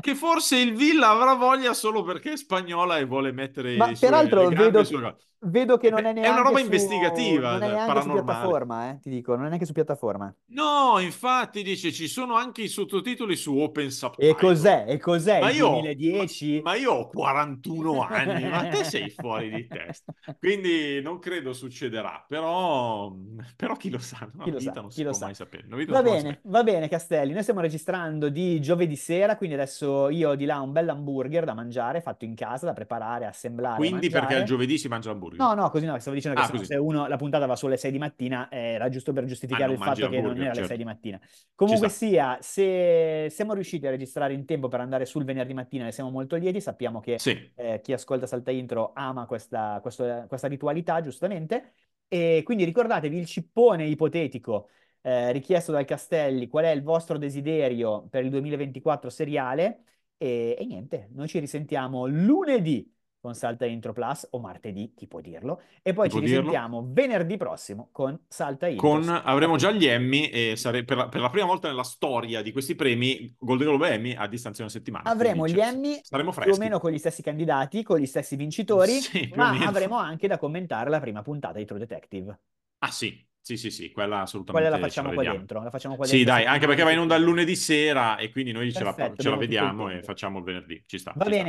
che 0.00 0.14
forse 0.14 0.58
il 0.58 0.74
Villa 0.74 1.10
avrà 1.10 1.34
voglia 1.34 1.74
solo 1.74 2.02
perché 2.02 2.32
è 2.32 2.36
spagnola 2.36 2.98
e 2.98 3.04
vuole 3.04 3.32
mettere 3.32 3.76
Ma 3.76 3.94
suoi- 3.94 3.98
peraltro 3.98 4.48
vedo, 4.50 4.84
sulle- 4.84 5.16
vedo 5.44 5.76
che 5.76 5.90
non 5.90 6.04
è 6.06 6.12
È 6.12 6.12
neanche 6.12 6.28
una 6.28 6.42
roba 6.42 6.58
su- 6.58 6.64
investigativa, 6.64 7.58
non 7.58 7.62
è 7.62 7.68
neanche 7.68 8.00
su 8.00 8.10
piattaforma, 8.10 8.90
eh, 8.90 8.98
ti 9.00 9.10
dico, 9.10 9.34
non 9.34 9.44
è 9.46 9.48
neanche 9.48 9.66
su 9.66 9.72
piattaforma. 9.72 10.34
No, 10.46 10.98
infatti 11.00 11.62
dice 11.62 11.90
ci 11.92 12.06
sono 12.06 12.34
anche 12.36 12.62
i 12.62 12.68
sottotitoli 12.68 13.34
su 13.36 13.56
Open 13.58 13.86
E 13.86 13.90
Subtitle. 13.90 14.34
cos'è? 14.34 14.84
E 14.88 14.98
cos'è 14.98 15.40
Ma 15.40 15.50
il 15.50 15.56
io, 15.56 15.68
2010? 15.68 16.60
ma, 16.62 16.70
ma 16.70 16.76
io 16.76 16.92
ho 16.92 17.08
41 17.08 18.00
anni, 18.04 18.46
ma 18.48 18.66
te 18.66 18.84
sei 18.84 19.10
fuori 19.10 19.50
di 19.50 19.68
testa. 19.68 20.12
Quindi 20.38 21.00
non 21.02 21.18
credo 21.18 21.52
succederà, 21.52 22.24
però, 22.28 23.12
però 23.56 23.76
chi 23.76 23.90
lo 23.90 23.98
sa, 23.98 24.30
no? 24.34 24.44
Chi 24.44 24.50
lo 24.50 24.60
sa, 24.60 24.72
non 24.80 24.90
chi 24.90 24.96
si 24.96 25.02
lo 25.02 25.08
può 25.08 25.18
sa. 25.18 25.24
mai 25.26 25.34
sapere. 25.34 25.66
Va 25.86 26.02
bene, 26.02 26.38
sapere. 26.38 26.40
va 26.44 26.62
bene 26.62 26.88
Castelli, 26.88 27.32
noi 27.32 27.42
stiamo 27.42 27.60
registrando 27.60 28.28
di 28.30 28.60
giovedì 28.60 28.96
sera, 28.96 29.36
quindi 29.36 29.54
adesso 29.56 30.08
io 30.08 30.30
ho 30.30 30.34
di 30.34 30.44
là 30.46 30.60
un 30.60 30.72
bel 30.72 30.88
hamburger 30.88 31.44
da 31.44 31.52
mangiare, 31.54 32.00
fatto 32.00 32.24
in 32.24 32.34
casa, 32.34 32.66
da 32.66 32.72
preparare, 32.72 33.26
assemblare, 33.26 33.76
Quindi 33.76 34.08
perché 34.10 34.36
il 34.36 34.44
giovedì 34.44 34.78
si 34.78 34.88
mangia 34.88 35.10
l'hamburger? 35.10 35.33
No, 35.36 35.52
no, 35.54 35.68
così 35.70 35.84
no, 35.86 35.98
stavo 35.98 36.14
dicendo 36.14 36.36
che 36.36 36.42
Ah, 36.42 36.48
se, 36.64 36.76
uno, 36.76 37.08
la 37.08 37.16
puntata 37.16 37.46
va 37.46 37.56
sulle 37.56 37.76
6 37.76 37.90
di 37.90 37.98
mattina, 37.98 38.48
eh, 38.48 38.56
era 38.74 38.88
giusto 38.88 39.12
per 39.12 39.24
Ah, 39.50 39.58
giustificare 39.58 39.72
non 39.72 39.74
il 39.74 39.80
fatto 39.80 40.06
che 40.06 40.20
non 40.20 40.40
era 40.40 40.52
alle 40.52 40.62
certo. 40.62 40.62
6 40.62 40.76
di 40.76 40.84
mattina. 40.84 41.20
Comunque 41.56 41.88
sia, 41.88 42.38
se 42.40 43.26
siamo 43.30 43.52
riusciti 43.54 43.84
a 43.86 43.90
registrare 43.90 44.32
in 44.32 44.44
tempo 44.44 44.68
per 44.68 44.80
andare 44.80 45.06
sul 45.06 45.24
venerdì 45.24 45.52
mattina, 45.52 45.84
ne 45.84 45.92
siamo 45.92 46.10
molto 46.10 46.36
lieti, 46.36 46.60
sappiamo 46.60 47.00
che 47.00 47.24
Sì, 47.24 47.52
eh, 47.54 47.80
chi 47.82 47.92
ascolta 47.92 48.26
Salta 48.26 48.52
Intro 48.52 48.92
ama 48.94 49.26
questa, 49.26 49.80
questo- 49.82 50.24
questa 50.28 50.46
ritualità, 50.46 51.00
giustamente. 51.00 51.72
E 52.06 52.42
quindi 52.44 52.64
ricordatevi 52.64 53.16
il 53.18 53.26
cippone 53.26 53.86
ipotetico 53.86 54.68
eh, 55.00 55.32
richiesto 55.32 55.72
dal 55.72 55.84
Castelli, 55.84 56.46
qual 56.48 56.64
è 56.64 56.70
il 56.70 56.82
vostro 56.82 57.18
desiderio 57.18 58.06
per 58.08 58.24
il 58.24 58.30
2024 58.30 59.10
seriale? 59.10 59.82
E, 60.16 60.56
e 60.58 60.64
niente, 60.64 61.08
noi 61.12 61.26
ci 61.28 61.38
risentiamo 61.40 62.06
lunedì 62.06 62.93
con 63.24 63.34
Salta 63.34 63.64
Intro 63.64 63.92
Plus 63.94 64.28
o 64.32 64.38
martedì, 64.38 64.92
chi 64.94 65.06
può 65.06 65.20
dirlo, 65.20 65.62
e 65.82 65.94
poi 65.94 66.08
Chi 66.08 66.10
ci 66.10 66.18
può 66.18 66.20
dirlo? 66.20 66.54
risentiamo 66.54 66.84
venerdì 66.92 67.36
prossimo 67.38 67.88
con 67.90 68.18
Salta 68.28 68.66
Intro. 68.66 69.00
con, 69.00 69.08
avremo 69.08 69.56
già 69.56 69.70
gli 69.70 69.86
Emmy 69.86 70.26
e 70.28 70.56
sare- 70.56 70.84
per 70.84 70.96
la, 70.96 71.08
per 71.08 71.20
la 71.20 71.30
prima 71.30 71.46
volta 71.46 71.68
nella 71.68 71.84
storia 71.84 72.42
di 72.42 72.52
questi 72.52 72.74
premi, 72.74 73.34
Golden 73.38 73.68
Globe 73.68 73.90
e 73.90 73.94
Emmy 73.94 74.14
a 74.14 74.26
distanza 74.26 74.58
di 74.58 74.62
una 74.68 74.70
settimana. 74.72 75.06
Avremo 75.06 75.46
gli 75.48 75.60
Emmy 75.60 76.02
Saremo 76.02 76.32
più 76.38 76.52
o 76.52 76.56
freschi. 76.56 76.58
meno 76.58 76.78
con 76.78 76.90
gli 76.90 76.98
stessi 76.98 77.22
candidati, 77.22 77.82
con 77.82 77.98
gli 77.98 78.04
stessi 78.06 78.36
vincitori, 78.36 79.08
Sì, 79.10 79.30
ma 79.30 79.60
avremo 79.60 79.96
anche 79.96 80.26
da 80.28 80.36
commentare 80.38 80.90
la 80.90 81.00
prima 81.00 81.22
puntata 81.22 81.56
di 81.58 81.64
True 81.64 81.78
Detective. 81.78 82.38
Ah 82.78 82.90
sì, 82.90 83.26
sì, 83.40 83.56
sì, 83.56 83.70
sì, 83.70 83.90
quella 83.90 84.20
Quella 84.48 84.70
assolutamente 84.70 84.70
la 84.70 84.78
ce 84.78 84.78
facciamo 84.78 85.12
qua 85.12 85.22
dentro, 85.24 85.62
la 85.62 85.68
facciamo 85.70 85.96
qua 85.96 86.06
Sì, 86.06 86.22
dentro 86.22 86.32
dai, 86.34 86.44
anche 86.44 86.66
perché 86.66 86.82
va 86.82 86.90
in 86.92 86.98
onda 86.98 87.16
lunedì 87.16 87.56
sera 87.56 88.16
e 88.18 88.30
quindi 88.30 88.52
noi 88.52 88.72
ce 88.74 88.84
la, 88.84 88.94
Perfetto, 88.98 89.16
ce 89.16 89.30
la 89.30 89.36
tutto 89.44 89.64
il 89.64 89.70
vediamo 89.70 89.88
e 89.90 90.02
facciamo 90.02 90.38
il 90.38 90.44
venerdì. 90.44 90.82
Ci 90.86 90.98
sta, 90.98 91.18
Va 91.22 91.24
ci 91.24 91.32
sta. 91.32 91.48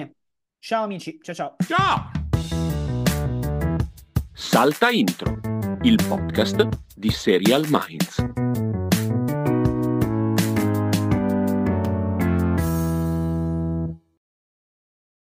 Ciao 0.66 0.84
amici, 0.84 1.20
ciao 1.22 1.36
ciao. 1.36 1.56
Ciao! 1.68 2.10
Salta 4.34 4.90
Intro, 4.90 5.40
il 5.84 6.00
podcast 6.08 6.68
di 6.96 7.12
Serial 7.12 7.68
Minds. 7.70 8.65